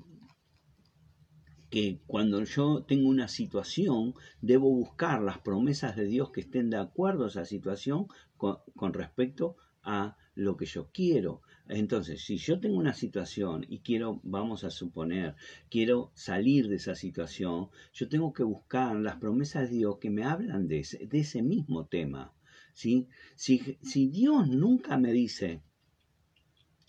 [1.70, 6.76] que cuando yo tengo una situación, debo buscar las promesas de Dios que estén de
[6.76, 8.06] acuerdo a esa situación
[8.36, 11.42] con, con respecto a lo que yo quiero.
[11.70, 15.36] Entonces, si yo tengo una situación y quiero, vamos a suponer,
[15.70, 20.24] quiero salir de esa situación, yo tengo que buscar las promesas de Dios que me
[20.24, 22.32] hablan de ese, mismo tema.
[22.74, 23.06] ¿sí?
[23.36, 25.62] Si, si Dios nunca me dice,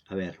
[0.08, 0.40] a ver,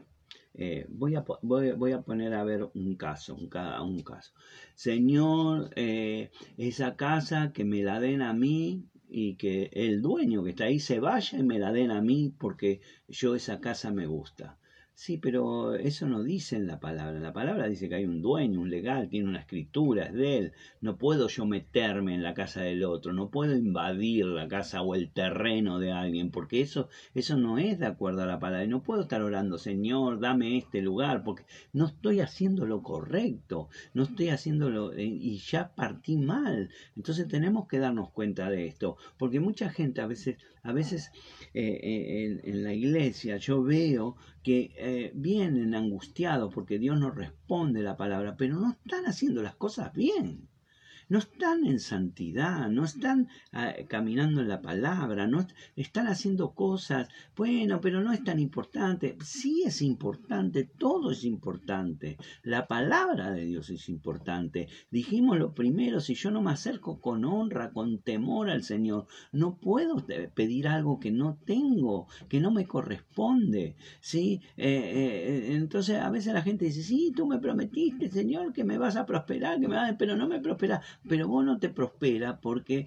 [0.54, 3.48] eh, voy, a, voy, a poner a ver un caso, un,
[3.82, 4.32] un caso.
[4.74, 10.50] Señor, eh, esa casa que me la den a mí, y que el dueño que
[10.50, 14.06] está ahí se vaya y me la den a mí porque yo esa casa me
[14.06, 14.58] gusta.
[15.04, 17.18] Sí, pero eso no dice en la palabra.
[17.18, 20.52] La palabra dice que hay un dueño, un legal, tiene una escritura, es de él.
[20.80, 24.94] No puedo yo meterme en la casa del otro, no puedo invadir la casa o
[24.94, 28.64] el terreno de alguien, porque eso, eso no es de acuerdo a la palabra.
[28.64, 33.70] Y no puedo estar orando, Señor, dame este lugar, porque no estoy haciendo lo correcto,
[33.94, 34.92] no estoy haciendo lo...
[34.92, 36.70] Eh, y ya partí mal.
[36.94, 41.10] Entonces tenemos que darnos cuenta de esto, porque mucha gente a veces, a veces
[41.54, 47.82] eh, eh, en la iglesia yo veo que eh, vienen angustiados porque Dios no responde
[47.82, 50.48] la palabra, pero no están haciendo las cosas bien
[51.12, 55.46] no están en santidad, no están ah, caminando en la palabra, no
[55.76, 59.18] están haciendo cosas, bueno, pero no es tan importante.
[59.22, 62.16] Sí es importante, todo es importante.
[62.42, 64.68] La palabra de Dios es importante.
[64.90, 69.58] Dijimos lo primero, si yo no me acerco con honra, con temor al Señor, no
[69.58, 69.96] puedo
[70.34, 73.76] pedir algo que no tengo, que no me corresponde.
[74.00, 74.40] ¿sí?
[74.56, 78.78] Eh, eh, entonces a veces la gente dice, sí, tú me prometiste, Señor, que me
[78.78, 82.40] vas a prosperar, que me vas pero no me prospera pero vos no te prospera
[82.40, 82.84] porque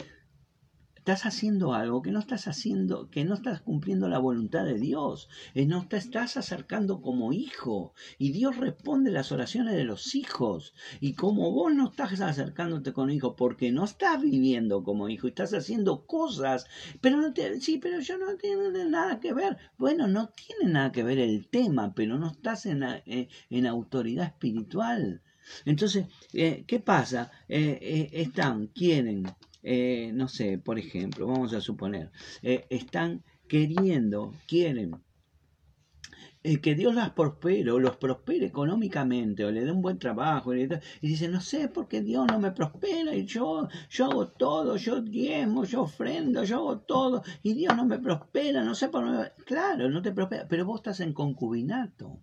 [1.06, 5.30] estás haciendo algo que no estás haciendo, que no estás cumpliendo la voluntad de Dios,
[5.54, 10.73] eh, no te estás acercando como hijo y Dios responde las oraciones de los hijos
[10.99, 15.54] y como vos no estás acercándote con hijo porque no estás viviendo como hijo, estás
[15.54, 16.65] haciendo cosas,
[17.01, 20.91] pero no te, sí, pero yo no tiene nada que ver, bueno, no tiene nada
[20.91, 25.21] que ver el tema, pero no estás en, eh, en autoridad espiritual.
[25.65, 27.31] Entonces, eh, ¿qué pasa?
[27.47, 29.23] Eh, eh, están, quieren,
[30.13, 34.91] no sé, por ejemplo, vamos a suponer, están queriendo, quieren
[36.62, 40.69] que Dios las prospere o los prospere económicamente o le dé un buen trabajo y,
[41.01, 45.01] dice no sé por qué Dios no me prospera y yo yo hago todo yo
[45.01, 49.43] diezmo yo ofrendo yo hago todo y Dios no me prospera no sé por qué
[49.43, 52.19] claro no te prospera pero vos estás en concubinato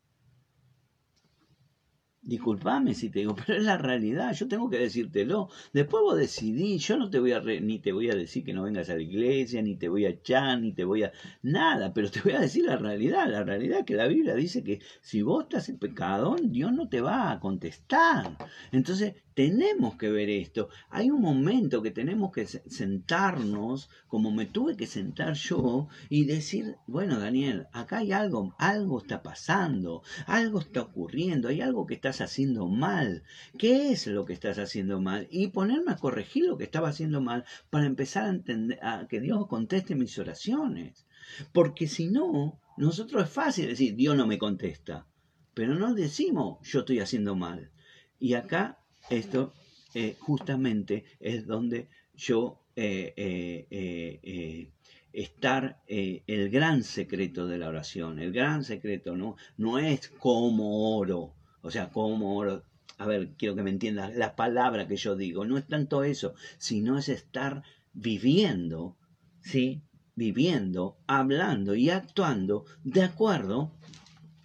[2.25, 5.49] Disculpame si te digo, pero es la realidad, yo tengo que decírtelo.
[5.73, 8.63] Después vos decidí, yo no te voy a ni te voy a decir que no
[8.63, 12.11] vengas a la iglesia, ni te voy a echar, ni te voy a nada, pero
[12.11, 15.45] te voy a decir la realidad, la realidad que la Biblia dice que si vos
[15.45, 18.37] estás en pecado, Dios no te va a contestar.
[18.71, 20.69] Entonces, tenemos que ver esto.
[20.91, 26.77] Hay un momento que tenemos que sentarnos, como me tuve que sentar yo, y decir,
[26.87, 32.69] bueno, Daniel, acá hay algo, algo está pasando, algo está ocurriendo, hay algo que haciendo
[32.69, 33.23] mal.
[33.59, 35.29] ¿Qué es lo que estás haciendo mal?
[35.31, 39.21] Y ponerme a corregir lo que estaba haciendo mal para empezar a entender, a que
[39.21, 41.07] Dios conteste mis oraciones.
[41.53, 45.07] Porque si no, nosotros es fácil decir, Dios no me contesta.
[45.55, 47.71] Pero no decimos, yo estoy haciendo mal.
[48.19, 48.79] Y acá
[49.11, 49.53] esto
[49.95, 54.71] eh, justamente es donde yo eh, eh,
[55.13, 59.37] estar el gran secreto de la oración, el gran secreto, ¿no?
[59.59, 62.65] No es como oro, o sea, oro.
[62.99, 66.35] A ver, quiero que me entiendas la palabra que yo digo, no es tanto eso,
[66.59, 67.63] sino es estar
[67.95, 68.97] viviendo,
[69.41, 69.83] ¿sí?
[70.15, 73.73] Viviendo, hablando y actuando de acuerdo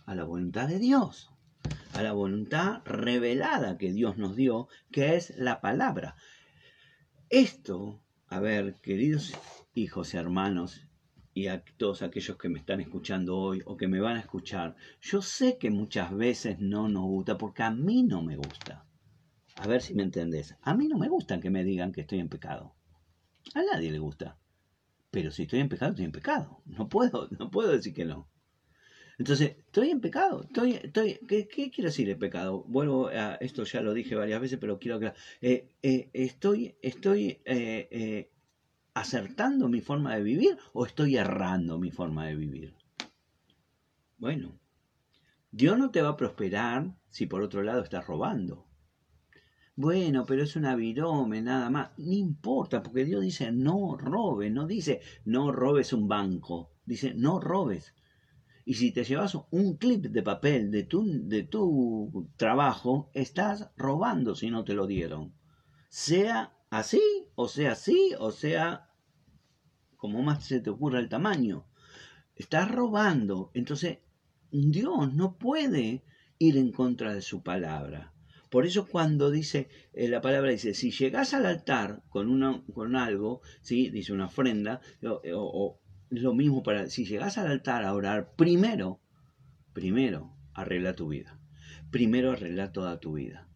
[0.06, 1.30] a la voluntad de Dios
[1.98, 6.16] a la voluntad revelada que Dios nos dio, que es la palabra.
[7.30, 9.34] Esto, a ver, queridos
[9.74, 10.87] hijos y hermanos,
[11.38, 14.76] y a todos aquellos que me están escuchando hoy o que me van a escuchar,
[15.02, 18.88] yo sé que muchas veces no nos gusta porque a mí no me gusta.
[19.56, 20.56] A ver si me entendés.
[20.64, 22.74] A mí no me gusta que me digan que estoy en pecado.
[23.54, 24.40] A nadie le gusta.
[25.12, 26.64] Pero si estoy en pecado, estoy en pecado.
[26.66, 28.28] No puedo, no puedo decir que no.
[29.20, 30.44] Entonces, estoy en pecado.
[30.44, 32.64] Estoy, estoy, ¿qué, quiero decir el pecado?
[32.68, 35.18] Vuelvo a esto, ya lo dije varias veces, pero quiero aclarar.
[35.42, 38.32] Eh, eh, estoy estoy eh,
[39.00, 42.76] acertando mi forma de vivir o estoy errando mi forma de vivir.
[44.18, 44.60] Bueno,
[45.52, 48.66] Dios no te va a prosperar si por otro lado estás robando.
[49.76, 51.92] Bueno, pero es una virome, nada más.
[51.98, 57.40] No importa, porque Dios dice no robes, no dice no robes un banco, dice no
[57.40, 57.94] robes.
[58.66, 64.36] Y si te llevas un clip de papel de tu, de tu trabajo, estás robando
[64.36, 65.34] si no te lo dieron.
[65.90, 67.02] Sea así,
[67.36, 68.87] o sea así, o sea
[69.98, 71.66] como más se te ocurra el tamaño.
[72.36, 73.52] Estás robando.
[73.54, 74.00] Entonces,
[74.52, 76.04] Dios no puede
[76.40, 78.14] ir en contra de su palabra.
[78.50, 82.96] Por eso cuando dice, eh, la palabra dice, si llegas al altar con, una, con
[82.96, 83.90] algo, ¿sí?
[83.90, 85.80] dice una ofrenda, o,
[86.10, 89.02] lo mismo para, si llegas al altar a orar, primero,
[89.74, 91.38] primero arregla tu vida.
[91.92, 93.48] Primero arregla toda tu vida.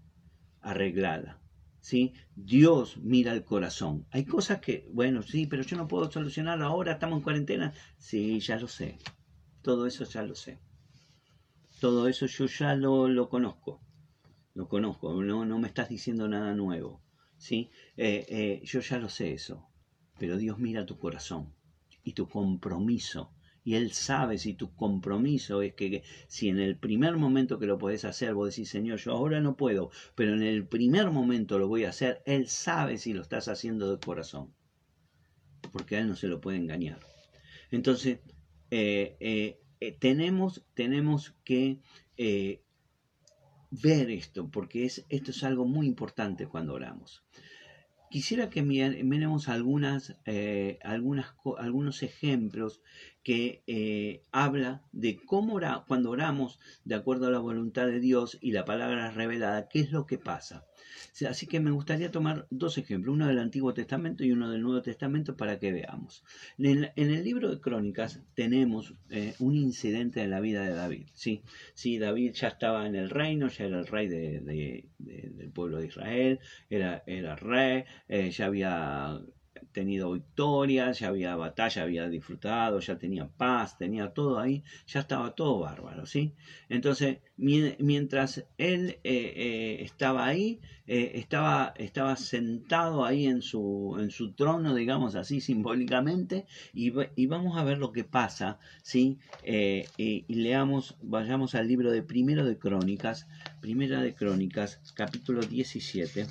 [0.62, 1.41] Arreglada.
[1.82, 2.13] ¿Sí?
[2.36, 4.08] Dios mira el corazón.
[4.12, 7.74] Hay cosas que, bueno, sí, pero yo no puedo solucionar ahora, estamos en cuarentena.
[7.98, 9.00] Sí, ya lo sé.
[9.63, 10.60] Todo eso ya lo sé.
[11.80, 13.82] todo eso yo ya lo, lo conozco,
[14.54, 17.02] lo conozco, no, no me estás diciendo nada nuevo,
[17.38, 17.72] ¿sí?
[17.98, 19.67] Eh, eh, yo ya lo sé eso,
[20.20, 21.54] pero Dios mira tu corazón
[22.04, 23.34] y tu compromiso.
[23.63, 27.78] Y Él sabe si tu compromiso es que, si en el primer momento que lo
[27.78, 31.67] podés hacer, vos decís, Señor, yo ahora no puedo, pero en el primer momento lo
[31.67, 34.54] voy a hacer, Él sabe si lo estás haciendo de corazón.
[35.71, 37.00] Porque Él no se lo puede engañar.
[37.69, 38.19] Entonces,
[38.71, 39.60] eh,
[40.00, 41.80] tenemos, tenemos que
[43.71, 47.24] ver esto, porque es, esto es algo muy importante cuando oramos.
[48.10, 52.82] Quisiera que miremos algunas, eh, algunos ejemplos
[53.24, 58.52] que eh, habla de cómo cuando oramos de acuerdo a la voluntad de Dios y
[58.52, 60.66] la palabra revelada, qué es lo que pasa.
[61.28, 64.82] Así que me gustaría tomar dos ejemplos, uno del Antiguo Testamento y uno del Nuevo
[64.82, 66.24] Testamento para que veamos.
[66.58, 71.08] En el, libro de Crónicas tenemos eh, un incidente en la vida de David.
[71.14, 75.88] Sí, sí, David ya estaba en el reino, ya era el rey del pueblo de
[75.88, 79.22] Israel, era, era rey, eh, ya había
[79.72, 85.32] tenido victorias, ya había batalla, había disfrutado, ya tenía paz, tenía todo ahí, ya estaba
[85.36, 86.34] todo bárbaro, ¿sí?
[86.70, 94.12] Entonces, mientras él eh, eh, estaba ahí, eh, estaba, estaba sentado ahí en su, en
[94.12, 99.20] su trono, digamos así, simbólicamente, y, y vamos a ver lo que pasa, ¿sí?
[99.46, 103.28] Y, leamos, vayamos al libro de Primero de Crónicas,
[103.62, 106.28] Primera de Crónicas, capítulo 17.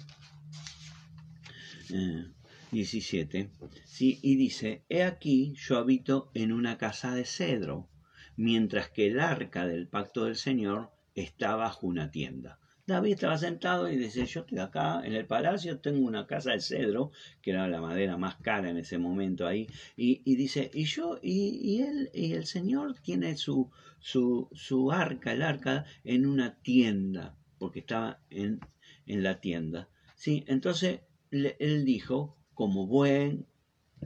[2.72, 3.50] 17,
[3.84, 4.18] ¿sí?
[4.22, 7.88] y dice, He aquí yo habito en una casa de cedro,
[8.36, 12.58] mientras que el arca del pacto del Señor está bajo una tienda.
[12.86, 16.60] David estaba sentado y dice, yo estoy acá en el palacio, tengo una casa de
[16.60, 21.18] cedro, que era la madera más cara en ese momento ahí, y, dice, y yo,
[21.22, 27.36] y, él, y el Señor tiene su, su, su arca, el arca, en una tienda,
[27.58, 28.58] porque estaba en,
[29.06, 29.88] en la tienda.
[30.16, 30.44] ¿sí?
[30.48, 33.46] Entonces él dijo, como buen,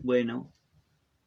[0.01, 0.53] bueno,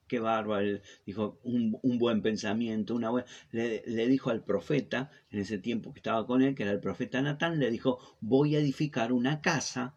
[0.08, 5.92] qué bárbaro, dijo un, buen pensamiento, una buena, le, dijo al profeta, en ese tiempo
[5.92, 9.42] que estaba con él, que era el profeta Natán, le dijo, voy a edificar una
[9.42, 9.94] casa,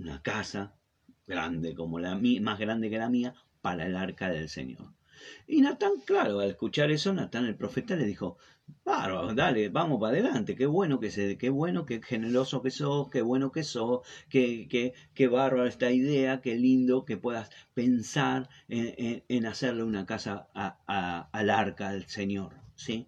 [0.00, 0.74] una casa
[1.24, 4.97] grande como la mía, más grande que la mía, para el arca del Señor.
[5.46, 8.38] Y Natán, claro, al escuchar eso, Natán el profeta le dijo,
[8.84, 13.08] Bárbaro, dale, vamos para adelante, qué bueno que se, qué bueno, qué generoso que sos,
[13.10, 18.48] qué bueno que sos, qué, qué, qué bárbaro esta idea, qué lindo que puedas pensar
[18.68, 23.06] en, hacerle una casa a, al arca del Señor, ¿sí?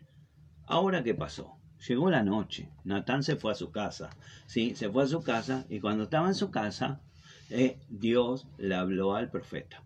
[0.66, 1.57] Ahora, ¿qué pasó?
[1.88, 4.11] Llegó la noche, Natán se fue a su casa,
[4.46, 4.75] ¿sí?
[4.75, 7.01] Se fue a su casa y cuando estaba en su casa,
[7.49, 9.83] eh, Dios le habló al profeta.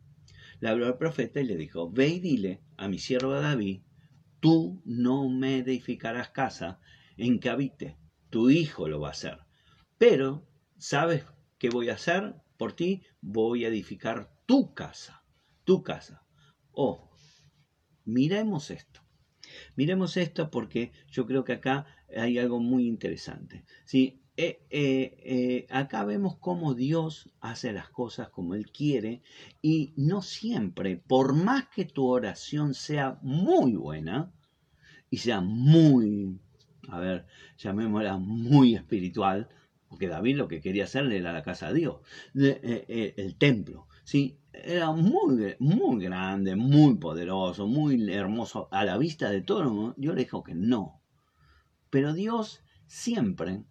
[0.65, 3.83] Le habló al profeta y le dijo, ve y dile a mi siervo David,
[4.41, 6.81] tú no me edificarás casa
[7.19, 7.99] en que habite,
[8.31, 9.41] tu hijo lo va a hacer.
[9.99, 10.49] Pero,
[10.79, 11.27] ¿sabes
[11.59, 13.03] qué voy a hacer por ti?
[13.21, 15.23] Voy a edificar tu casa,
[15.65, 16.25] tu casa.
[16.73, 17.11] Oh,
[18.07, 19.03] miremos esto.
[19.77, 21.85] Miremos esto porque yo creo que acá
[22.17, 23.67] hay algo muy interesante.
[23.85, 24.24] ¿sí?
[24.37, 29.23] Eh, eh, eh, acá vemos cómo Dios hace las cosas como Él quiere
[29.63, 34.33] y no siempre, por más que tu oración sea muy buena
[35.09, 36.41] y sea muy,
[36.89, 37.27] a ver,
[37.59, 39.49] llamémosla muy espiritual,
[39.89, 42.01] porque David lo que quería hacerle era la casa de Dios,
[42.35, 44.41] el templo, ¿sí?
[44.53, 49.95] Era muy, muy grande, muy poderoso, muy hermoso a la vista de todo el mundo.
[49.97, 51.01] Yo le dijo que no.
[51.91, 53.65] Pero Dios siempre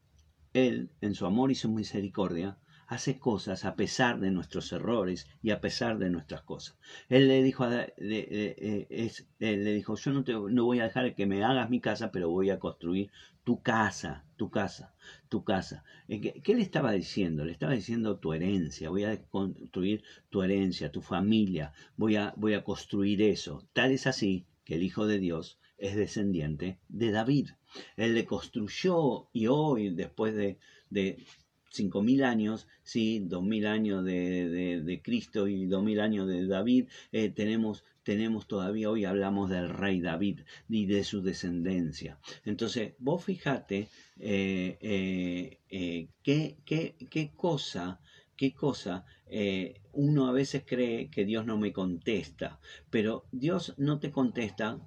[0.54, 5.50] él, en su amor y su misericordia, hace cosas a pesar de nuestros errores y
[5.52, 6.78] a pesar de nuestras cosas.
[7.10, 7.94] Él le dijo, eh,
[9.40, 12.30] le dijo yo no, te, no voy a dejar que me hagas mi casa, pero
[12.30, 13.10] voy a construir
[13.44, 14.94] tu casa, tu casa,
[15.30, 15.84] tu casa.
[16.08, 17.46] Eh, ¿Qué, ¿Qué, le estaba diciendo?
[17.46, 22.54] Le estaba diciendo tu herencia, voy a construir tu herencia, tu familia, voy a, voy
[22.54, 23.68] a construir eso.
[23.74, 27.50] Tal es así que el Hijo de Dios es descendiente de David.
[27.98, 30.58] Él le construyó y hoy, después de,
[30.90, 31.18] de
[31.74, 33.26] 5.000 años, ¿sí?
[33.28, 39.06] 2.000 años de, de, Cristo y 2.000 años de David, eh, tenemos, tenemos todavía, hoy
[39.06, 42.20] hablamos del rey David y de su descendencia.
[42.46, 44.78] Entonces, vos fijate eh,
[45.70, 48.00] eh, qué, qué, qué, cosa,
[48.36, 49.06] qué cosa
[49.94, 52.60] uno a veces cree que Dios no me contesta,
[52.92, 54.80] pero Dios no te contesta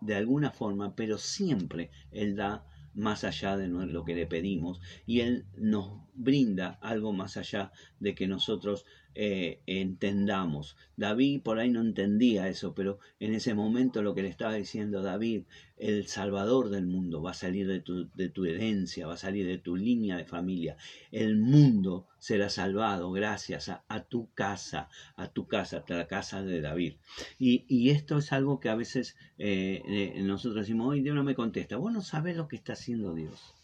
[0.00, 5.20] de alguna forma, pero siempre Él da más allá de lo que le pedimos y
[5.20, 8.84] Él nos, brinda algo más allá de que nosotros
[9.20, 10.76] eh, entendamos.
[10.96, 15.02] David por ahí no entendía eso, pero en ese momento lo que le estaba diciendo
[15.02, 15.42] David,
[15.76, 19.44] el Salvador del mundo va a salir de tu, de tu herencia, va a salir
[19.44, 20.76] de tu línea de familia.
[21.10, 26.60] El mundo será salvado gracias a, tu casa, a tu casa, a la casa de
[26.60, 26.94] David.
[27.40, 31.34] Y, esto es algo que a veces eh, eh, nosotros decimos, hoy Dios no me
[31.34, 31.76] contesta.
[31.76, 33.57] Vos no sabés lo que está haciendo Dios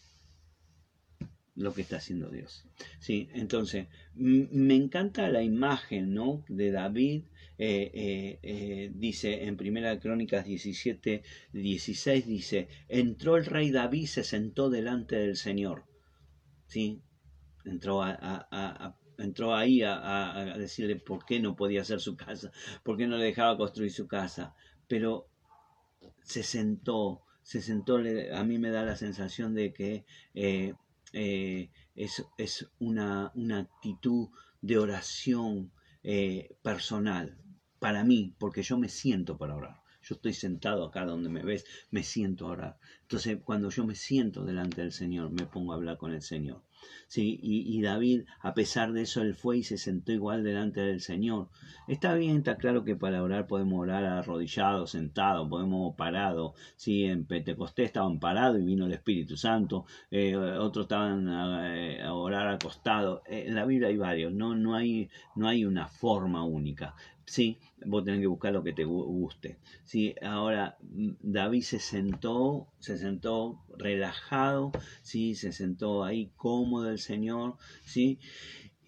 [1.55, 2.65] lo que está haciendo Dios.
[2.99, 6.43] Sí, entonces, me encanta la imagen ¿no?
[6.49, 7.23] de David,
[7.57, 14.23] eh, eh, eh, dice en Primera Crónicas 17, 16, dice, entró el rey David, se
[14.23, 15.85] sentó delante del Señor.
[16.67, 17.01] ¿Sí?
[17.63, 22.51] Entró, a, entró ahí a, decirle por qué no podía hacer su casa,
[22.83, 24.53] por qué no le dejaba construir su casa,
[24.87, 25.27] pero
[26.21, 30.05] se sentó, se sentó, a mí me da la sensación de que
[31.15, 34.29] es, es una, una, actitud
[34.61, 35.71] de oración
[36.03, 37.37] eh, personal
[37.79, 39.81] para mí, porque yo me siento para orar.
[40.01, 42.79] Yo estoy sentado acá donde me ves, me siento a orar.
[43.05, 46.63] Entonces, cuando yo me siento delante del Señor, me pongo a hablar con el Señor.
[47.07, 47.39] ¿sí?
[47.39, 51.49] Y, David, a pesar de eso, él fue y se sentó igual delante del Señor.
[51.87, 56.55] Está bien, está claro que para orar podemos orar arrodillado, sentado, podemos parado.
[56.77, 57.05] ¿sí?
[57.05, 61.27] En Pentecostés estaban parados y vino el Espíritu Santo, eh, otros estaban
[61.75, 63.21] eh, a, orar acostado.
[63.27, 66.95] Eh, en la Biblia hay varios, no, no, hay, no hay una forma única.
[67.27, 69.57] Sí, vos tenés que buscar lo que te guste.
[69.83, 74.71] Sí, ahora mm, David se sentó, se sentó relajado,
[75.01, 78.19] sí, se sentó ahí cómodo del Señor, sí.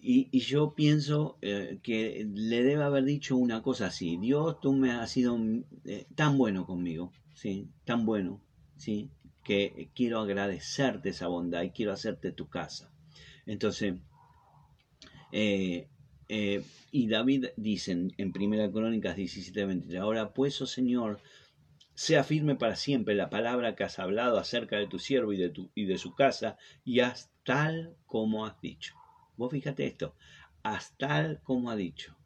[0.00, 4.92] Y, yo pienso eh, que le debe haber dicho una cosa así, Dios, tú me
[4.92, 5.36] has sido
[5.84, 8.40] eh, tan bueno conmigo, sí, tan bueno,
[8.76, 9.10] sí,
[9.42, 12.92] que quiero agradecerte esa bondad y quiero hacerte tu casa.
[13.46, 13.94] Entonces,
[15.32, 15.88] eh,
[16.92, 21.18] y David dice en, Primera Crónicas 17:23, ahora pues, oh Señor,
[21.98, 25.50] sea firme para siempre la palabra que has hablado acerca de tu siervo y de,
[25.50, 28.94] tu, y de su casa, y haz tal como has dicho.
[29.36, 30.14] Vos fíjate esto,
[30.62, 32.16] haz tal como ha dicho.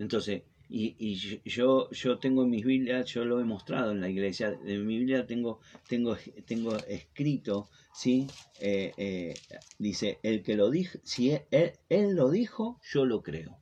[0.00, 4.58] Entonces, y, yo, yo tengo en mis Biblias, yo lo he mostrado en la iglesia,
[4.66, 8.26] en mi Biblia tengo, tengo, tengo escrito, ¿sí?
[8.60, 9.34] Eh, eh,
[9.78, 13.60] dice, el que lo dijo, si él, él, lo dijo, yo lo creo.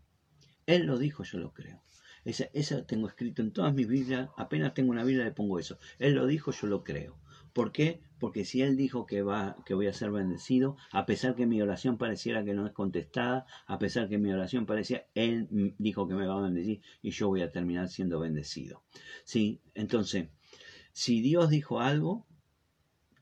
[0.65, 1.83] Él lo dijo, yo lo creo.
[2.27, 5.79] Eso tengo escrito en todas mis Biblias, apenas tengo una Biblia le pongo eso.
[6.01, 7.17] Él lo dijo, yo lo creo.
[7.53, 8.03] ¿Por qué?
[8.19, 11.63] Porque si Él dijo que, va, que voy a ser bendecido, a pesar que mi
[11.63, 15.47] oración pareciera que no es contestada, a pesar que mi oración parecía, Él
[15.79, 18.83] dijo que me va a bendecir y yo voy a terminar siendo bendecido.
[19.25, 20.29] Sí, entonces,
[20.93, 22.27] si Dios dijo algo,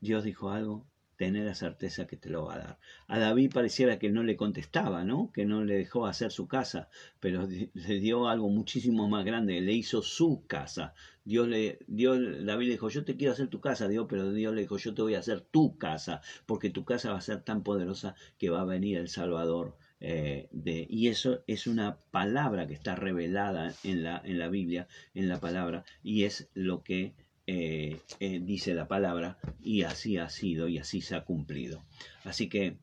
[0.01, 0.85] Dios dijo algo,
[1.17, 2.79] tener la certeza que te lo va a dar.
[3.07, 5.31] A David pareciera que no le contestaba, ¿no?
[5.31, 6.89] Que no le dejó hacer su casa,
[7.19, 10.93] pero le dio algo muchísimo más grande, le hizo su casa.
[11.23, 14.61] Dios le, David le dijo, yo te quiero hacer tu casa, Dios, pero Dios le
[14.61, 17.63] dijo, yo te voy a hacer tu casa, porque tu casa va a ser tan
[17.63, 19.77] poderosa que va a venir el Salvador.
[20.01, 24.87] Eh, de, y eso es una palabra que está revelada en la, en la Biblia,
[25.13, 27.13] en la palabra, y es lo que
[27.47, 31.85] eh, eh, dice la palabra, y así ha sido y así se ha cumplido.
[32.23, 32.77] Así que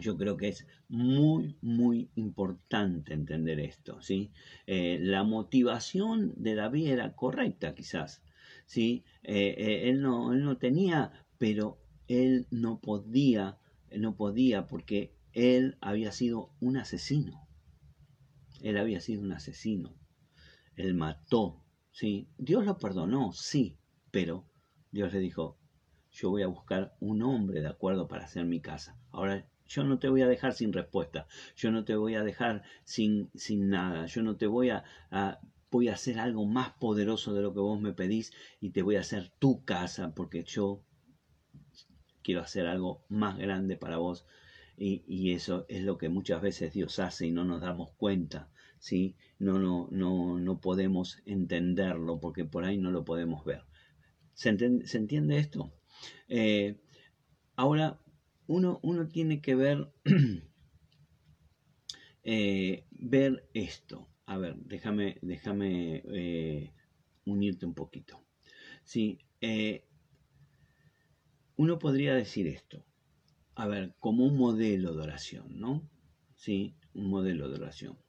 [0.00, 4.02] yo creo que es muy, muy importante entender esto.
[4.02, 4.32] ¿sí?
[4.66, 8.22] Eh, la motivación de David era correcta, quizás.
[8.66, 9.04] ¿sí?
[9.22, 13.56] él, no, él no tenía, pero él no podía,
[13.96, 17.46] no podía porque él había sido un asesino.
[18.62, 19.94] Él había sido un asesino.
[20.76, 21.63] Él mató
[21.98, 23.78] Sí, Dios lo perdonó, sí,
[24.10, 24.44] pero
[24.90, 25.56] Dios le dijo,
[26.10, 28.98] yo voy a buscar un hombre de acuerdo para hacer mi casa.
[29.10, 31.26] Ahora, yo no te voy a dejar sin respuesta,
[31.56, 34.84] yo no te voy a dejar sin, sin nada, yo no te voy a,
[35.70, 38.96] voy a hacer algo más poderoso de lo que vos me pedís y te voy
[38.96, 40.82] a hacer tu casa porque yo
[42.22, 44.26] quiero hacer algo más grande para vos
[44.76, 48.50] y, y eso es lo que muchas veces Dios hace y no nos damos cuenta.
[48.84, 49.16] ¿Sí?
[49.38, 53.64] No, no, no, no podemos entenderlo porque por ahí no lo podemos ver.
[54.34, 55.72] ¿Se, entiende, esto?
[56.28, 56.76] Eh,
[57.56, 57.98] ahora,
[58.46, 59.90] uno, uno, tiene que ver,
[62.24, 64.06] eh, ver esto.
[64.26, 66.70] A ver, déjame, déjame eh,
[67.24, 68.22] unirte un poquito.
[68.82, 69.18] Sí,
[71.56, 72.84] uno podría decir esto.
[73.54, 75.88] A ver, como un modelo de oración, ¿no?
[76.34, 78.03] Sí, un modelo de oración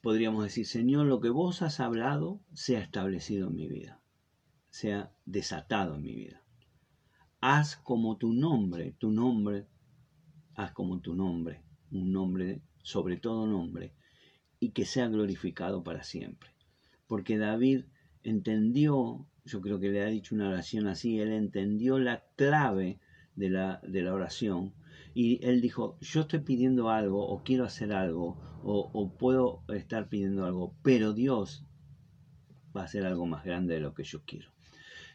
[0.00, 4.00] podríamos decir, Señor, lo que vos has hablado sea establecido en mi vida,
[4.70, 6.42] sea desatado en mi vida.
[7.40, 9.66] Haz como tu nombre, tu nombre
[10.58, 13.92] haz como tu nombre, un nombre sobre todo nombre,
[14.58, 16.50] y que sea glorificado para siempre.
[17.06, 17.84] Porque David
[18.24, 22.98] entendió, yo creo que le ha dicho una oración así, él entendió la clave
[23.36, 24.74] de la, de la oración
[25.14, 30.08] y él dijo, yo estoy pidiendo algo o quiero hacer algo o, o, puedo estar
[30.08, 31.64] pidiendo algo, pero Dios
[32.76, 34.50] va a hacer algo más grande de lo que yo quiero.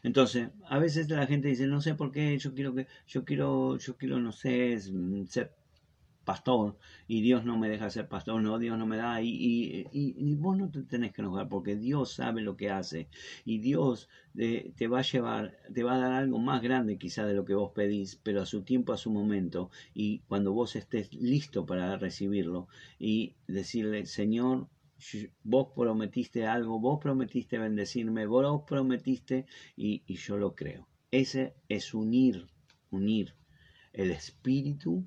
[0.02, 3.78] Entonces, a veces la gente dice, no sé por qué, yo quiero que, yo quiero,
[3.78, 4.78] yo quiero, no sé,
[5.28, 5.52] ser
[6.24, 9.88] pastor y Dios no me deja ser pastor, no, Dios no me da y, y,
[9.92, 13.08] y, vos no te tenés que enojar porque Dios sabe lo que hace
[13.44, 17.26] y Dios te, te va a llevar, te va a dar algo más grande quizá
[17.26, 20.76] de lo que vos pedís, pero a su tiempo, a su momento y cuando vos
[20.76, 22.68] estés listo para recibirlo
[22.98, 24.68] y decirle, Señor,
[25.42, 29.46] vos prometiste algo, vos prometiste bendecirme, vos prometiste
[29.76, 30.88] y, y yo lo creo.
[31.10, 32.46] Ese es unir,
[32.90, 33.34] unir
[33.92, 35.06] el espíritu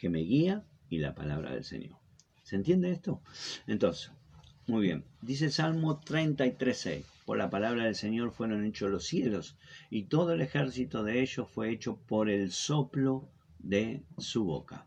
[0.00, 1.98] que me guía y la palabra del Señor.
[2.42, 3.20] ¿Se entiende esto?
[3.66, 4.10] Entonces,
[4.66, 5.04] muy bien.
[5.20, 7.04] Dice el Salmo 33.6.
[7.26, 9.56] Por la palabra del Señor fueron hechos los cielos
[9.90, 13.28] y todo el ejército de ellos fue hecho por el soplo
[13.58, 14.86] de su boca.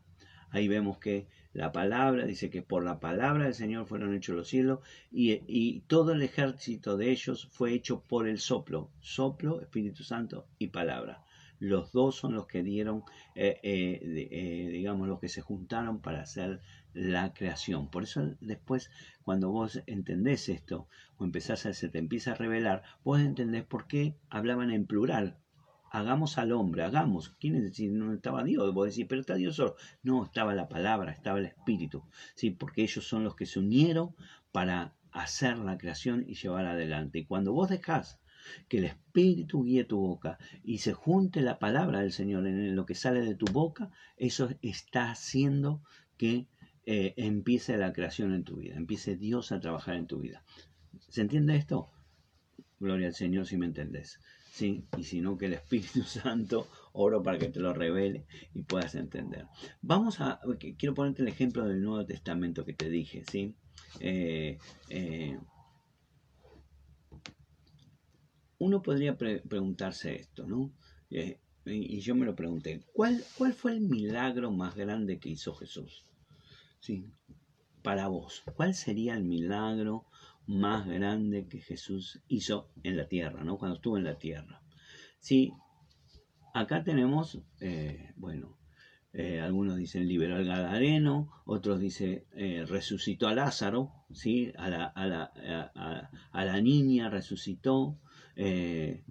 [0.50, 4.48] Ahí vemos que la palabra, dice que por la palabra del Señor fueron hechos los
[4.48, 4.80] cielos
[5.12, 10.48] y, y, todo el ejército de ellos fue hecho por el soplo, soplo, Espíritu Santo
[10.58, 11.24] y palabra
[11.58, 16.22] los dos son los que dieron, eh, eh, eh, digamos, los que se juntaron para
[16.22, 16.60] hacer
[16.92, 17.90] la creación.
[17.90, 18.90] Por eso después,
[19.22, 23.86] cuando vos entendés esto, o empezás a, se te empieza a revelar, vos entendés por
[23.86, 25.38] qué hablaban en plural.
[25.90, 27.36] Hagamos al hombre, hagamos.
[27.38, 27.92] ¿Quién es decir?
[27.92, 29.76] No estaba Dios, vos decís, pero está Dios solo.
[30.02, 32.02] No, estaba la palabra, estaba el espíritu.
[32.34, 34.14] Sí, porque ellos son los que se unieron
[34.50, 37.20] para hacer la creación y llevar adelante.
[37.20, 38.18] Y cuando vos dejás
[38.68, 42.86] que el Espíritu guíe tu boca y se junte la palabra del Señor en lo
[42.86, 45.82] que sale de tu boca, eso está haciendo
[46.16, 46.46] que
[46.86, 50.44] eh, empiece la creación en tu vida, empiece Dios a trabajar en tu vida.
[51.08, 51.90] ¿Se entiende esto?
[52.78, 54.20] Gloria al Señor si me entendés.
[54.54, 54.84] ¿sí?
[54.96, 58.24] Y si no, que el Espíritu Santo oro para que te lo revele
[58.54, 59.46] y puedas entender.
[59.82, 60.40] Vamos a,
[60.78, 63.54] quiero ponerte el ejemplo del Nuevo Testamento que te dije, ¿sí?
[64.00, 64.58] Eh,
[64.90, 65.38] eh,
[68.58, 70.72] uno podría preguntarse esto, ¿no?
[71.10, 75.54] Eh, y yo me lo pregunté, ¿cuál, ¿cuál fue el milagro más grande que hizo
[75.54, 76.04] Jesús?
[76.80, 77.06] Sí,
[77.82, 80.04] para vos, ¿cuál sería el milagro
[80.46, 83.56] más grande que Jesús hizo en la tierra, ¿no?
[83.56, 84.60] Cuando estuvo en la tierra.
[85.20, 85.52] Sí,
[86.52, 88.58] acá tenemos, eh, bueno,
[89.14, 92.24] eh, algunos dicen liberó al Gadareno, otros dicen
[92.66, 94.52] resucitó a Lázaro, ¿sí?
[94.58, 97.98] a, la, a, la, a la niña resucitó,
[98.36, 99.02] eh,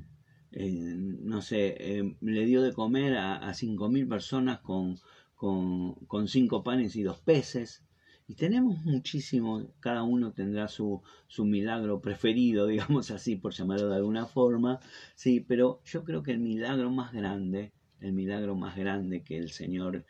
[0.52, 5.00] eh, no sé, eh, le dio de comer a, a 5.000 personas con,
[5.36, 7.84] con, con, cinco panes y dos peces.
[8.28, 13.96] Y tenemos muchísimo, cada uno tendrá su, su milagro preferido, digamos así, por llamarlo de
[13.98, 14.80] alguna forma,
[15.16, 19.50] sí, pero yo creo que el milagro más grande, el milagro más grande que el
[19.50, 20.06] Señor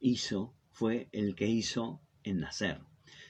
[0.00, 2.80] hizo fue el que hizo en nacer.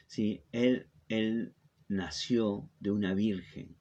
[0.07, 0.42] ¿sí?
[0.53, 1.55] Él, él
[1.88, 3.76] nació de una virgen,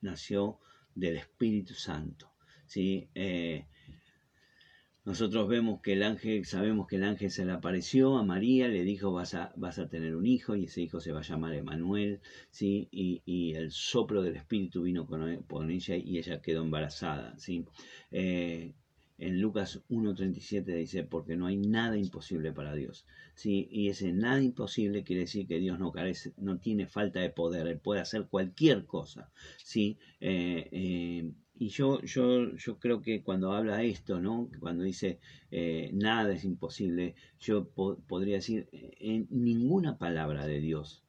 [0.00, 0.60] nació
[0.96, 2.32] del Espíritu Santo.
[2.66, 3.08] ¿sí?
[3.14, 3.66] Eh,
[5.04, 8.82] nosotros vemos que el ángel, sabemos que el ángel se le apareció a María, le
[8.82, 11.54] dijo vas a, vas a tener un hijo y ese hijo se va a llamar
[11.54, 12.20] Emanuel,
[12.50, 12.88] ¿sí?
[12.90, 17.38] y, el soplo del Espíritu vino con, ella y ella quedó embarazada.
[17.38, 17.64] ¿sí?
[18.10, 18.74] Eh,
[19.18, 23.06] en Lucas 1.37 dice, porque no hay nada imposible para Dios.
[23.34, 23.68] ¿sí?
[23.70, 27.66] Y ese nada imposible quiere decir que Dios no carece, no tiene falta de poder,
[27.66, 29.30] Él puede hacer cualquier cosa.
[29.56, 29.98] ¿sí?
[30.20, 34.50] Eh, eh, y yo, yo, yo creo que cuando habla esto, ¿no?
[34.60, 35.18] cuando dice
[35.50, 41.02] eh, nada es imposible, yo podría decir, en ninguna palabra de Dios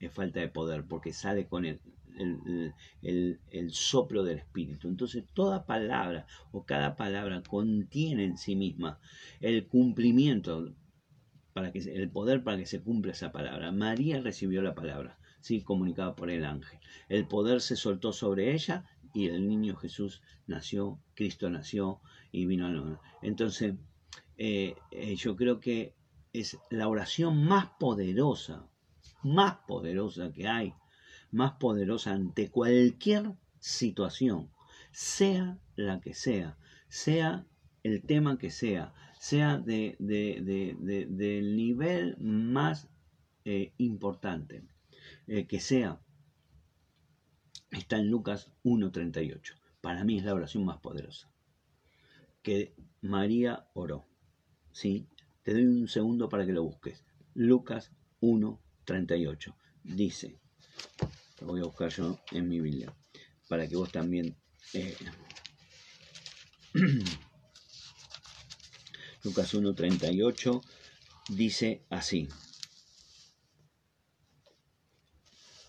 [0.00, 1.78] es falta de poder, porque sale con él
[2.20, 4.88] el, soplo del Espíritu.
[4.88, 8.98] Entonces toda palabra o cada palabra contiene en sí misma
[9.40, 10.74] el cumplimiento,
[11.52, 13.72] para que, el poder para que se cumpla esa palabra.
[13.72, 15.62] María recibió la palabra, ¿sí?
[15.62, 16.78] comunicada por el ángel.
[17.08, 22.00] El poder se soltó sobre ella y el niño Jesús nació, Cristo nació
[22.30, 23.74] y vino a la Entonces,
[24.36, 25.94] eh, eh, yo creo que
[26.32, 28.68] es la oración más poderosa,
[29.22, 30.74] más poderosa que hay
[31.30, 34.50] más poderosa ante cualquier situación,
[34.92, 36.56] sea la que sea,
[36.88, 37.46] sea
[37.82, 42.88] el tema que sea, sea de, del nivel más
[43.44, 44.62] eh, importante
[45.26, 46.00] eh, que sea,
[47.70, 49.54] está en Lucas 1.38.
[49.80, 51.30] Para mí es la oración más poderosa.
[52.42, 54.06] Que María oró.
[54.72, 55.06] ¿sí?
[55.42, 57.04] te doy un segundo para que lo busques.
[57.34, 59.56] Lucas 1, 38.
[59.84, 60.36] Dice,
[61.40, 62.94] lo voy a buscar yo en mi Biblia,
[63.48, 64.36] para que vos también...
[64.74, 64.96] Eh,
[69.24, 70.62] Lucas 1, 38
[71.28, 72.28] dice así.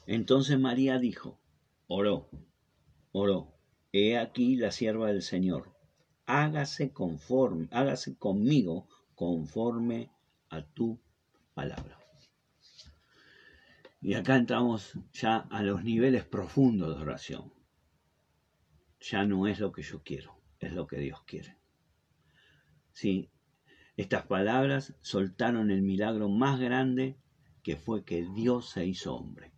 [0.05, 1.39] Entonces María dijo,
[1.87, 2.29] oró,
[3.11, 3.53] oró,
[3.91, 5.75] he aquí la sierva del Señor,
[6.25, 10.11] hágase conforme, hágase conmigo conforme
[10.49, 10.99] a tu
[11.53, 12.00] palabra.
[14.03, 17.53] Y acá entramos ya a los niveles profundos de oración.
[18.99, 21.55] Ya no es lo que yo quiero, es lo que Dios quiere.
[22.93, 23.29] Sí,
[23.97, 27.19] estas palabras soltaron el milagro más grande
[27.61, 29.53] que fue que Dios se hizo hombre.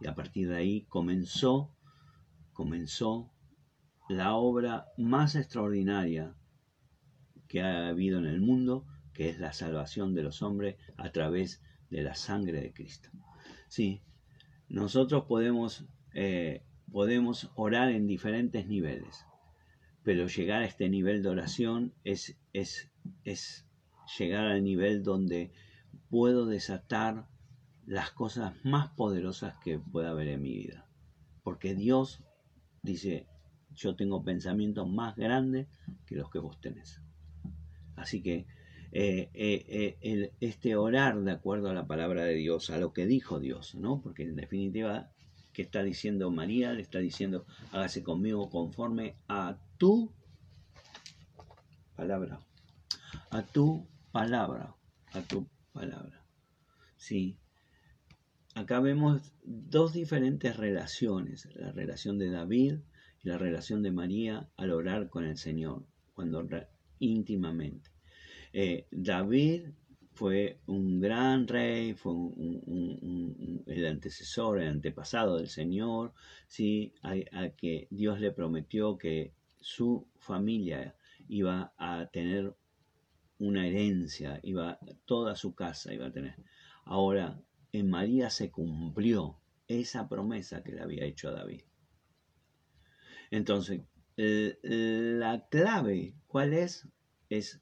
[0.00, 1.74] Y a partir de ahí comenzó,
[2.54, 3.30] comenzó
[4.08, 6.34] la obra más extraordinaria
[7.48, 11.62] que ha habido en el mundo, que es la salvación de los hombres a través
[11.90, 13.10] de la sangre de Cristo.
[13.72, 14.02] Sí,
[14.68, 16.62] nosotros podemos, eh,
[16.92, 19.24] podemos orar en diferentes niveles,
[20.02, 22.90] pero llegar a este nivel de oración es, es,
[23.24, 23.66] es
[24.18, 25.52] llegar al nivel donde
[26.10, 27.26] puedo desatar
[27.86, 30.86] las cosas más poderosas que pueda haber en mi vida.
[31.42, 32.22] Porque Dios
[32.82, 33.26] dice,
[33.70, 35.66] yo tengo pensamientos más grandes
[36.04, 37.00] que los que vos tenés.
[37.96, 38.44] Así que
[38.94, 43.06] eh, eh, eh, este orar de acuerdo a la palabra de Dios, a lo que
[43.06, 44.02] dijo Dios, ¿no?
[44.02, 45.10] Porque en definitiva,
[45.54, 46.74] ¿qué está diciendo María?
[46.74, 50.12] Le está diciendo, hágase conmigo conforme a tu
[51.96, 52.40] palabra,
[53.30, 54.76] a tu palabra,
[55.12, 56.26] a tu palabra.
[56.96, 57.38] Sí.
[58.54, 62.80] Acá vemos dos diferentes relaciones, la relación de David
[63.22, 66.46] y la relación de María al orar con el Señor, cuando
[66.98, 67.91] íntimamente.
[68.52, 69.68] Eh, David
[70.12, 72.12] fue un gran rey, fue
[73.66, 76.12] el antecesor, el antepasado del Señor,
[76.46, 76.92] ¿sí?
[77.02, 80.96] a, que Dios le prometió que su familia
[81.28, 82.54] iba a tener
[83.38, 86.36] una herencia, iba toda su casa iba a tener.
[86.84, 87.40] Ahora,
[87.72, 91.62] en María se cumplió esa promesa que le había hecho a David.
[93.30, 93.80] Entonces,
[94.16, 96.86] la clave, ¿cuál es?
[97.30, 97.61] Es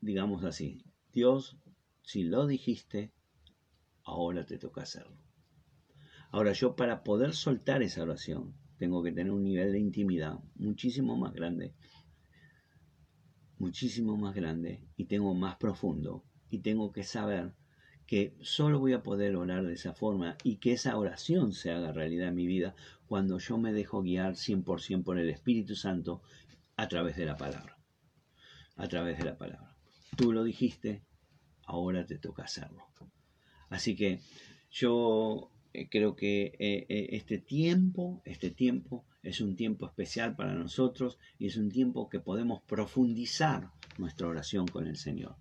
[0.00, 0.82] digamos así,
[1.12, 1.56] Dios,
[2.02, 3.12] si lo dijiste,
[4.04, 5.16] ahora te toca hacerlo.
[6.30, 11.16] Ahora yo para poder soltar esa oración, tengo que tener un nivel de intimidad muchísimo
[11.16, 11.74] más grande,
[13.58, 17.52] muchísimo más grande y tengo más profundo y tengo que saber
[18.06, 21.92] que solo voy a poder orar de esa forma y que esa oración se haga
[21.92, 22.74] realidad en mi vida
[23.06, 26.22] cuando yo me dejo guiar 100% por el Espíritu Santo
[26.76, 27.76] a través de la palabra.
[28.76, 29.69] A través de la palabra
[30.16, 31.02] tú lo dijiste,
[31.64, 32.84] ahora te toca hacerlo.
[33.68, 34.20] Así que
[34.70, 40.54] yo eh, creo que eh, eh, este tiempo, este tiempo es un tiempo especial para
[40.54, 45.36] nosotros y es un tiempo que podemos profundizar nuestra oración con el Señor.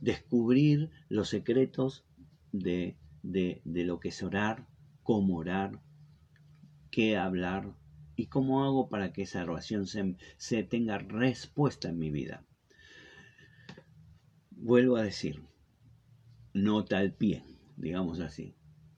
[0.00, 2.04] Descubrir los secretos
[2.50, 4.66] de, de, lo que es orar,
[5.04, 5.80] cómo orar,
[6.90, 7.76] qué hablar
[8.16, 12.47] y cómo hago para que esa oración se, se tenga respuesta en mi vida
[14.60, 15.42] vuelvo a decir,
[16.52, 17.44] nota al pie,
[17.76, 18.54] digamos así.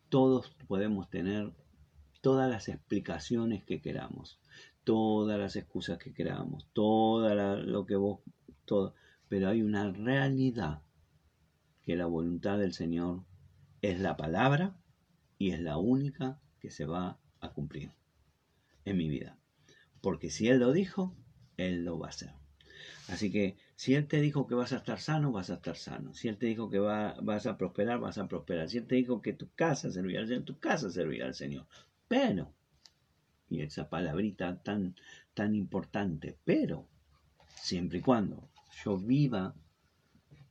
[0.08, 1.52] Todos podemos tener
[2.20, 4.40] todas las explicaciones que queramos,
[4.84, 8.20] todas las excusas que queramos, todo lo que vos,
[8.64, 8.94] todo,
[9.28, 10.82] pero hay una realidad
[11.82, 13.24] que la voluntad del Señor
[13.82, 14.76] es la palabra
[15.38, 17.92] y es la única que se va a cumplir
[18.84, 19.38] en mi vida.
[20.00, 21.14] Porque si Él lo dijo,
[21.56, 22.32] Él lo va a hacer.
[23.08, 26.12] Así que si Él te dijo que vas a estar sano, vas a estar sano.
[26.12, 28.68] Si Él te dijo que vas a prosperar, vas a prosperar.
[28.68, 31.66] Si Él te dijo que tu casa servirá al Señor, tu casa servirá al Señor.
[32.06, 32.52] Pero,
[33.48, 34.96] y esa palabrita tan,
[35.32, 36.88] tan importante, pero,
[37.54, 38.50] siempre y cuando
[38.84, 39.54] yo viva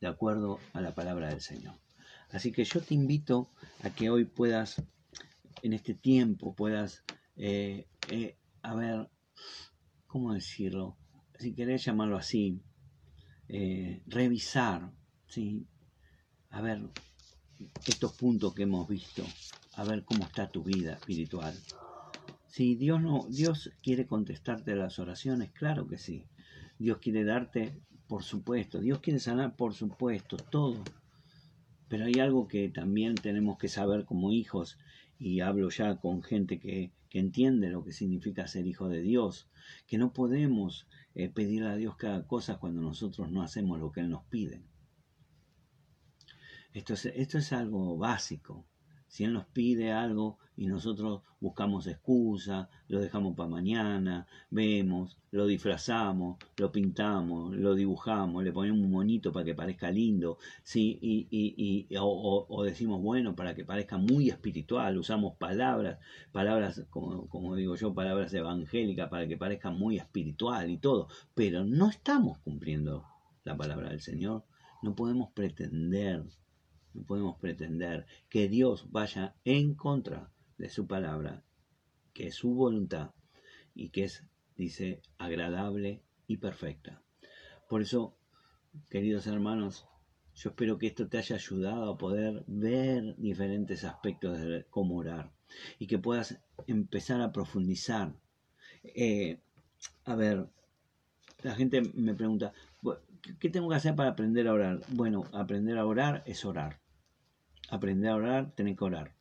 [0.00, 1.74] de acuerdo a la palabra del Señor.
[2.30, 3.48] Así que yo te invito
[3.84, 4.82] a que hoy puedas,
[5.62, 7.04] en este tiempo, puedas,
[7.36, 9.08] eh, eh, a ver,
[10.08, 10.96] ¿cómo decirlo?
[11.38, 12.60] si querés llamarlo así,
[13.52, 14.92] eh, revisar,
[15.26, 15.66] ¿sí?
[16.50, 16.82] a ver
[17.84, 19.24] estos puntos que hemos visto,
[19.74, 21.52] a ver cómo está tu vida espiritual.
[22.46, 26.26] Si Dios no, Dios quiere contestarte las oraciones, claro que sí.
[26.78, 27.72] Dios quiere darte,
[28.06, 28.80] por supuesto.
[28.80, 30.84] Dios quiere sanar, por supuesto, todo.
[31.88, 34.78] Pero hay algo que también tenemos que saber como hijos,
[35.18, 39.48] y hablo ya con gente que, que entiende lo que significa ser hijo de Dios,
[39.88, 44.00] que no podemos eh, pedir a Dios cada cosa cuando nosotros no hacemos lo que
[44.00, 44.62] Él nos pide.
[46.72, 48.64] Esto es algo básico.
[49.10, 55.46] Si Él nos pide algo y nosotros buscamos excusa, lo dejamos para mañana, vemos, lo
[55.46, 60.96] disfrazamos, lo pintamos, lo dibujamos, le ponemos un monito para que parezca lindo, ¿sí?
[61.02, 65.98] y, y, y o, o, decimos, bueno, para que parezca muy espiritual, usamos palabras,
[66.30, 71.64] palabras, como, como digo yo, palabras evangélicas para que parezca muy espiritual y todo, pero
[71.64, 73.04] no estamos cumpliendo
[73.42, 74.44] la palabra del Señor,
[74.82, 76.22] no podemos pretender
[76.94, 81.42] no podemos pretender que Dios vaya en contra de su palabra,
[82.12, 83.12] que es su voluntad
[83.74, 84.24] y que es,
[84.56, 87.02] dice, agradable y perfecta.
[87.68, 88.16] Por eso,
[88.88, 89.86] queridos hermanos,
[90.34, 95.32] yo espero que esto te haya ayudado a poder ver diferentes aspectos de cómo orar
[95.78, 98.14] y que puedas empezar a profundizar.
[98.82, 99.38] Eh,
[100.04, 100.46] a ver,
[101.42, 102.52] la gente me pregunta,
[103.38, 104.80] ¿qué tengo que hacer para aprender a orar?
[104.88, 106.79] Bueno, aprender a orar es orar.
[107.70, 109.14] Aprender a orar, tener que orar.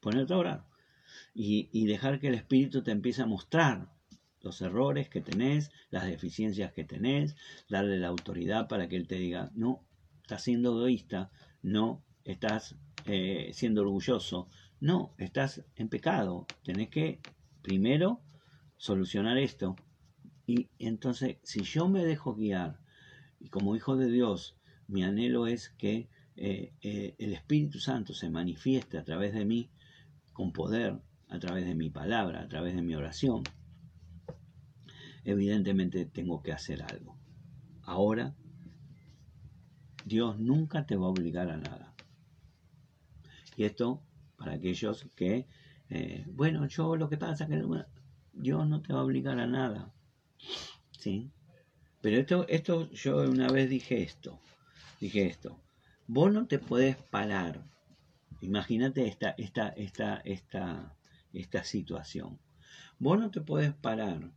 [0.00, 0.66] Ponerte a orar.
[1.34, 3.88] Y, y dejar que el Espíritu te empiece a mostrar
[4.42, 7.36] los errores que tenés, las deficiencias que tenés,
[7.68, 9.84] darle la autoridad para que Él te diga, no,
[10.22, 11.30] estás siendo egoísta,
[11.62, 12.76] no, estás
[13.06, 14.48] eh, siendo orgulloso,
[14.80, 17.20] no, estás en pecado, tenés que
[17.62, 18.20] primero
[18.76, 19.76] solucionar esto,
[20.46, 22.80] y entonces, si yo me dejo guiar,
[23.38, 24.56] y como hijo de Dios,
[24.88, 29.70] mi anhelo es que eh, eh, el Espíritu Santo se manifieste a través de mí
[30.32, 33.42] con poder, a través de mi palabra, a través de mi oración,
[35.24, 37.16] evidentemente tengo que hacer algo.
[37.82, 38.34] Ahora,
[40.04, 41.94] Dios nunca te va a obligar a nada.
[43.56, 44.02] Y esto
[44.36, 45.46] para aquellos que,
[45.90, 47.62] eh, bueno, yo lo que pasa que
[48.32, 49.92] Dios no te va a obligar a nada.
[50.98, 51.30] ¿sí?
[52.00, 54.40] Pero esto, esto, yo una vez dije esto,
[55.00, 55.60] dije esto,
[56.06, 57.64] vos no te puedes parar,
[58.40, 60.96] imagínate esta, esta, esta, esta,
[61.32, 62.38] esta situación,
[62.98, 64.32] vos no te puedes parar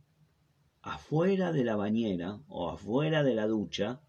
[0.82, 4.00] afuera de la bañera o afuera de la ducha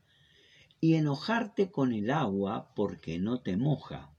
[0.80, 4.14] y enojarte con el agua porque no te moja.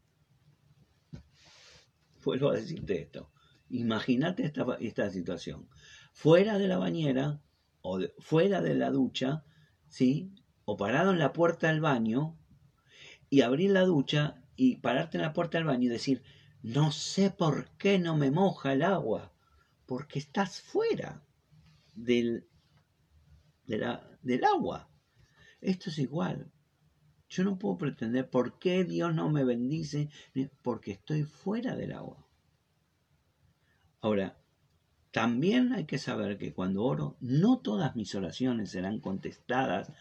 [2.25, 3.31] Vuelvo a decirte esto.
[3.71, 5.69] Imagínate esta, esta situación.
[6.13, 7.41] Fuera de la bañera
[7.81, 9.45] o fuera de la ducha,
[9.87, 10.35] ¿sí?
[10.65, 12.37] O parado en la puerta del baño
[13.31, 16.23] y abrir la ducha y pararte en la puerta del baño y decir,
[16.63, 19.33] no sé por qué no me moja el agua,
[19.87, 21.23] porque estás fuera
[21.95, 22.47] del,
[23.67, 24.91] del agua.
[25.61, 26.51] Esto es igual.
[27.29, 30.09] Yo no puedo pretender por qué Dios no me bendice,
[30.63, 32.27] porque estoy fuera del agua.
[34.01, 34.39] Ahora,
[35.11, 39.93] también hay que saber que cuando oro, no todas mis oraciones serán contestadas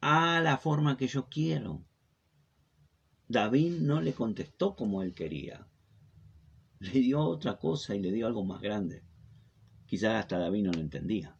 [0.00, 1.84] a la forma que yo quiero.
[3.28, 5.66] David no le contestó como él quería.
[6.78, 9.02] Le dio otra cosa y le dio algo más grande.
[9.86, 11.36] Quizás hasta David no lo entendía.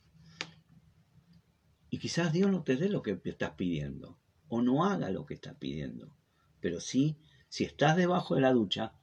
[1.91, 4.18] Y quizás Dios no te dé lo que estás pidiendo.
[4.49, 6.14] O no haga lo que estás pidiendo.
[6.61, 7.18] Pero sí,
[7.49, 8.95] si estás debajo de la ducha,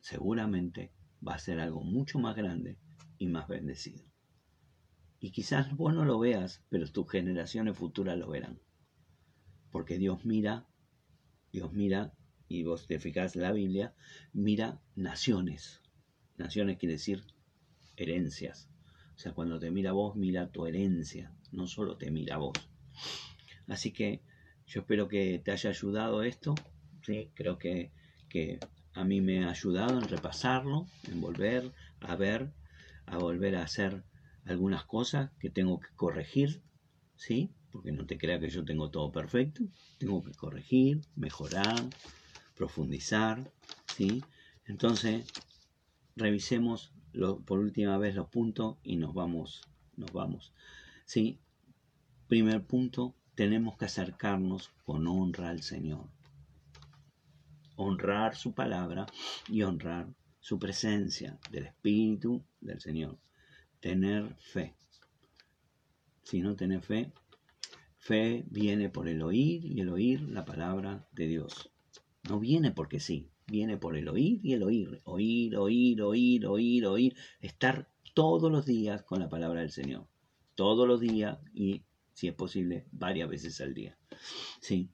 [0.00, 0.92] seguramente
[1.26, 2.78] va a ser algo mucho más grande
[3.18, 4.04] y más bendecido.
[5.20, 8.60] Y quizás vos no lo veas, pero tus generaciones futuras lo verán.
[9.70, 10.67] Porque Dios mira,
[11.52, 12.12] Dios mira,
[12.48, 13.94] y vos te fijas en la Biblia,
[14.32, 15.82] mira naciones.
[16.36, 17.24] Naciones quiere decir
[17.96, 18.70] herencias.
[19.14, 22.70] O sea, cuando te mira vos, mira tu herencia, no solo te mira vos.
[23.66, 24.22] Así que
[24.66, 26.54] yo espero que te haya ayudado esto.
[27.02, 27.30] ¿sí?
[27.34, 27.90] Creo que,
[28.28, 28.60] que
[28.94, 32.52] a mí me ha ayudado en repasarlo, en volver a ver
[33.10, 34.04] a volver a hacer
[34.44, 36.62] algunas cosas que tengo que corregir,
[37.16, 37.50] ¿sí?
[37.78, 39.62] Porque no te creas que yo tengo todo perfecto,
[39.98, 41.78] tengo que corregir, mejorar,
[42.56, 43.52] profundizar,
[43.94, 44.24] ¿sí?
[44.64, 45.24] Entonces,
[46.16, 46.92] revisemos
[47.46, 49.62] por última vez los puntos y nos vamos,
[49.96, 50.52] nos vamos.
[51.04, 51.38] ¿Sí?
[52.26, 56.08] Primer punto, tenemos que acercarnos con honra al Señor.
[57.76, 59.06] Honrar su palabra
[59.46, 60.08] y honrar
[60.40, 63.20] su presencia del Espíritu del Señor.
[63.78, 64.74] Tener fe.
[66.24, 67.12] Si no tenés fe,
[68.08, 71.70] fe viene por el oír y el oír la palabra de Dios.
[72.26, 75.02] No viene porque sí, viene por el oír y el oír.
[75.04, 77.16] Oír, oír, oír, oír, oír.
[77.42, 80.06] Estar todos los días con la palabra del Señor.
[80.54, 81.82] Todos los días y,
[82.14, 83.98] si es posible, varias veces al día.
[84.58, 84.88] Sí.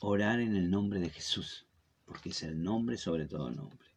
[0.00, 1.66] Orar en el nombre de Jesús,
[2.04, 3.88] porque es el nombre sobre todo nombre.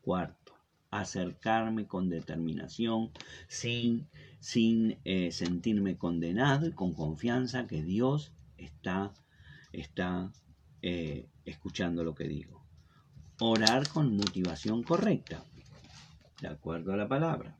[0.00, 0.54] Cuarto,
[0.90, 3.10] acercarme con determinación,
[3.48, 4.08] sin,
[4.40, 9.12] sin eh, sentirme condenado y con confianza que Dios está,
[9.72, 10.32] está
[10.82, 12.64] eh, escuchando lo que digo.
[13.40, 15.44] Orar con motivación correcta,
[16.40, 17.56] de acuerdo a la palabra.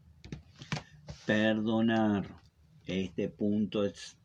[1.27, 2.41] Perdonar.
[2.87, 4.17] Este punto es...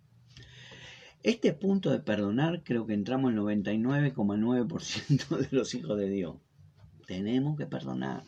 [1.24, 6.38] Este punto de perdonar creo que entramos el 99,9% de los hijos de Dios.
[7.06, 8.24] Tenemos que perdonar.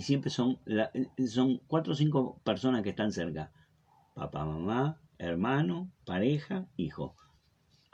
[0.00, 0.58] Y siempre son,
[1.28, 3.52] son cuatro o cinco personas que están cerca.
[4.14, 7.18] Papá, mamá, hermano, pareja, hijo.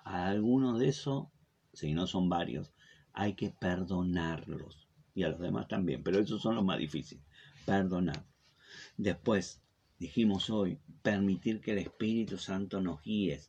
[0.04, 1.26] A alguno de esos,
[1.72, 2.72] si no son varios,
[3.12, 4.88] hay que perdonarlos.
[5.16, 7.24] Y a los demás también, pero esos son los más difíciles.
[7.64, 8.24] Perdonar.
[8.96, 9.61] Después,
[9.98, 13.40] dijimos hoy, permitir que el Espíritu Santo nos guíe.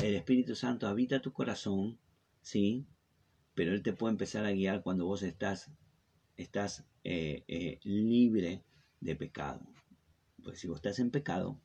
[0.00, 1.98] El Espíritu Santo habita tu corazón,
[2.42, 2.86] ¿sí?
[3.54, 5.72] Pero Él te puede empezar a guiar cuando vos estás,
[6.36, 8.64] estás eh, eh, libre
[9.00, 9.60] de pecado.
[10.42, 11.60] Pues si vos estás en pecado,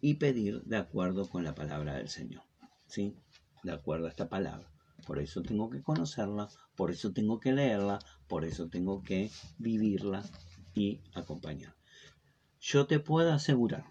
[0.00, 2.42] y pedir de acuerdo con la palabra del Señor.
[2.86, 3.14] ¿Sí?
[3.62, 4.68] De acuerdo a esta palabra.
[5.06, 7.98] Por eso tengo que conocerla, por eso tengo que leerla,
[8.28, 10.22] por eso tengo que vivirla
[10.74, 11.74] y acompañar.
[12.60, 13.84] Yo te puedo asegurar,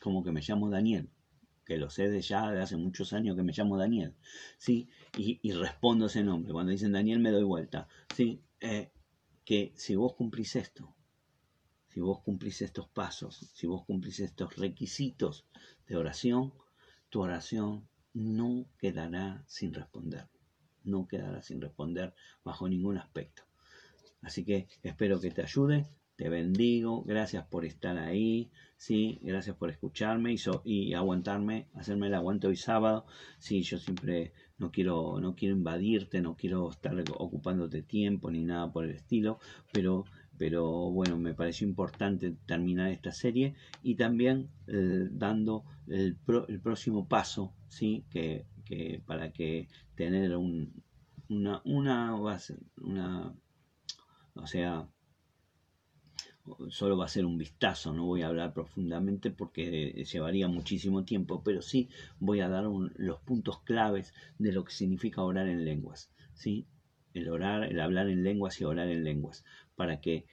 [0.00, 1.10] como que me llamo Daniel,
[1.76, 4.14] lo sé de ya de hace muchos años que me llamo Daniel,
[4.58, 4.88] ¿sí?
[5.16, 6.52] Y, respondo ese nombre.
[6.52, 8.42] Cuando dicen Daniel me doy vuelta, ¿sí?
[8.60, 8.90] Eh,
[9.44, 10.94] que si vos cumplís esto,
[11.88, 15.46] si vos cumplís estos pasos, si vos cumplís estos requisitos
[15.86, 16.52] de oración,
[17.10, 20.28] tu oración no quedará sin responder.
[20.84, 22.14] No quedará sin responder
[22.44, 23.42] bajo ningún aspecto.
[24.22, 25.86] Así que espero que te ayude,
[26.16, 32.14] te bendigo, gracias por estar ahí, sí, gracias por escucharme y, y aguantarme, hacerme el
[32.14, 33.06] aguante hoy sábado.
[33.38, 38.72] Sí, yo siempre no quiero, no quiero invadirte, no quiero estar ocupándote tiempo ni nada
[38.72, 39.38] por el estilo,
[39.72, 40.04] pero
[40.38, 47.54] pero bueno, me pareció importante terminar esta serie y también eh, dando el, próximo paso,
[47.68, 48.04] ¿sí?
[48.10, 48.46] Que,
[49.06, 50.82] para que tener un,
[51.28, 52.16] una, una,
[52.80, 53.34] una,
[54.34, 54.88] o sea,
[56.70, 61.42] solo va a ser un vistazo, no voy a hablar profundamente porque llevaría muchísimo tiempo,
[61.44, 61.88] pero sí
[62.18, 66.66] voy a dar los puntos claves de lo que significa orar en lenguas, ¿sí?
[67.14, 69.44] El orar, el hablar en lenguas y orar en lenguas
[69.76, 70.26] para que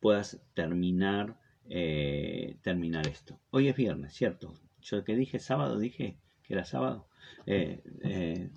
[0.00, 1.38] puedas terminar,
[1.68, 3.40] eh, terminar esto.
[3.50, 4.54] Hoy es viernes, ¿cierto?
[4.80, 7.08] Yo que dije sábado, dije que era sábado.
[7.46, 8.50] Eh, eh,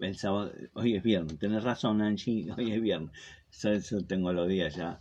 [0.00, 3.12] el sábado, hoy es viernes, tenés razón Angie, hoy es viernes.
[3.50, 4.98] Eso, tengo los días ya.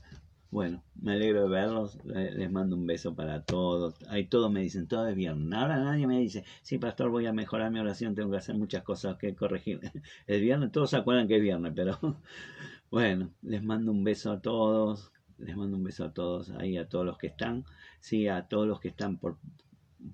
[0.54, 3.96] Bueno, me alegro de verlos, les mando un beso para todos.
[4.08, 5.52] Ahí todos me dicen, todo es viernes.
[5.52, 8.84] Ahora nadie me dice, sí, pastor, voy a mejorar mi oración, tengo que hacer muchas
[8.84, 9.80] cosas que corregir.
[10.28, 11.98] El viernes, todos se acuerdan que es viernes, pero
[12.92, 16.88] bueno, les mando un beso a todos, les mando un beso a todos, ahí a
[16.88, 17.66] todos los que están,
[18.00, 19.40] sí, a todos los que están por,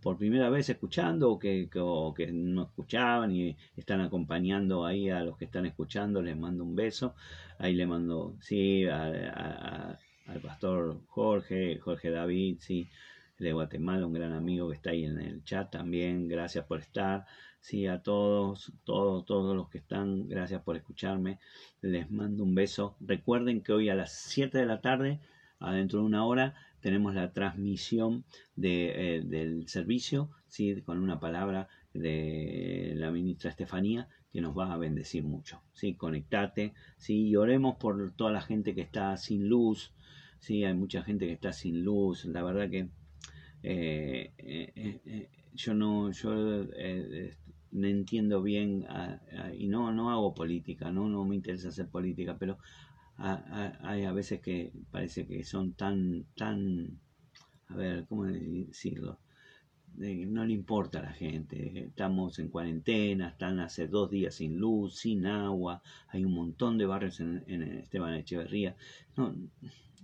[0.02, 5.38] por primera vez escuchando o que, que, no escuchaban y están acompañando ahí a los
[5.38, 7.14] que están escuchando, les mando un beso.
[7.58, 8.86] Ahí le mando, sí,
[10.30, 12.88] al pastor Jorge, Jorge David, sí,
[13.38, 17.26] de Guatemala, un gran amigo que está ahí en el chat también, gracias por estar.
[17.62, 21.40] Sí, a todos, todos, todos los que están, gracias por escucharme.
[21.82, 22.96] Les mando un beso.
[23.02, 25.20] Recuerden que hoy a las 7 de la tarde,
[25.60, 28.24] adentro de una hora, tenemos la transmisión
[28.56, 30.82] de, eh, del servicio, ¿sí?
[30.84, 35.62] con una palabra de la ministra Estefanía que nos va a bendecir mucho.
[35.74, 35.96] ¿sí?
[35.96, 37.28] Conectate ¿sí?
[37.28, 39.94] y oremos por toda la gente que está sin luz.
[40.40, 40.64] ¿Sí?
[40.64, 42.26] Hay mucha gente que está sin luz.
[42.26, 42.90] La verdad que
[43.64, 46.34] eh, eh, yo no, yo
[47.72, 48.86] no entiendo bien
[49.58, 51.10] y no, no hago política, ¿no?
[51.10, 52.58] no me interesa hacer política, pero
[53.18, 57.00] hay a veces que parece que son tan, tan,
[57.68, 59.20] a ver, ¿cómo decirlo?
[59.98, 64.96] no le importa a la gente, estamos en cuarentena, están hace dos días sin luz,
[64.96, 68.76] sin agua, hay un montón de barrios en, en Esteban Echeverría,
[69.18, 69.36] no,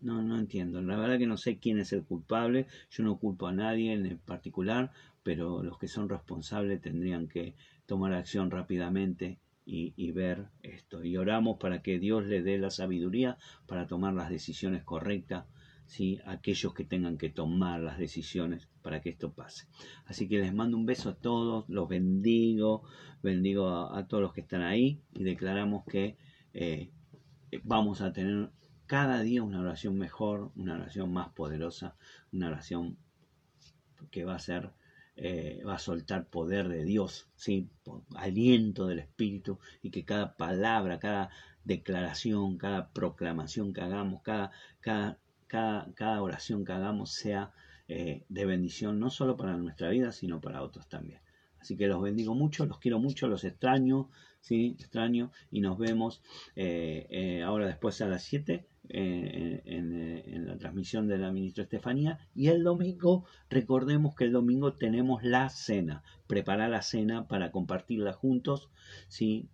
[0.05, 3.47] no, no entiendo, la verdad que no sé quién es el culpable, yo no culpo
[3.47, 4.91] a nadie en particular,
[5.23, 7.55] pero los que son responsables tendrían que
[7.87, 11.03] tomar acción rápidamente y, ver esto.
[11.03, 15.45] Y oramos para que Dios le dé la sabiduría para tomar las decisiones correctas,
[15.87, 16.19] ¿sí?
[16.27, 19.65] aquellos que tengan que tomar las decisiones para que esto pase.
[20.05, 22.83] Así que les mando un beso a todos, los bendigo,
[23.23, 26.15] bendigo a, todos los que están ahí y declaramos que
[26.53, 26.91] eh,
[27.63, 28.51] vamos a tener
[28.88, 31.95] cada día una oración mejor, una oración más poderosa,
[32.31, 32.97] una oración
[34.11, 34.71] que va a ser
[35.17, 37.69] eh, va a soltar poder de Dios, ¿sí?
[38.15, 41.29] aliento del Espíritu, y que cada palabra, cada
[41.63, 45.17] declaración, cada proclamación que hagamos, cada, cada,
[45.47, 47.53] cada, oración que hagamos sea
[47.88, 51.21] eh, de bendición, no solo para nuestra vida, sino para otros también.
[51.66, 54.76] Así que los bendigo mucho, los quiero mucho, los extraño, ¿sí?
[54.80, 55.32] Extraño.
[55.49, 56.22] Y nos vemos
[56.55, 62.20] eh, eh, ahora después a las 7 eh, en, la transmisión de la ministra Estefanía.
[62.36, 66.03] Y el domingo, recordemos que el domingo tenemos la cena.
[66.28, 68.70] Prepara la cena para compartirla juntos,
[69.07, 69.49] ¿sí?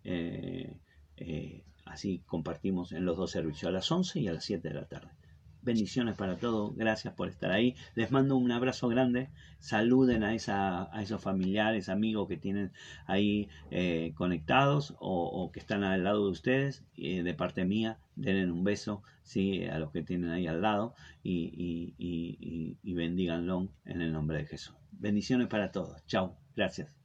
[1.86, 4.86] así compartimos en los dos servicios, a las 11 y a las 7 de la
[4.86, 5.21] tarde.
[5.64, 7.76] Bendiciones para todos, gracias por estar ahí.
[7.96, 9.30] Les mando un abrazo grande.
[9.60, 12.72] Saluden a, esa, a esos familiares, amigos que tienen
[13.06, 16.84] ahí eh, conectados o, que están al lado de ustedes.
[16.98, 19.66] de parte mía, denle un beso ¿sí?
[19.66, 24.46] a los que tienen ahí al lado y, y, y, bendiganlo en el nombre de
[24.46, 24.76] Jesús.
[24.92, 26.06] Bendiciones para todos.
[26.08, 27.01] Chao, gracias.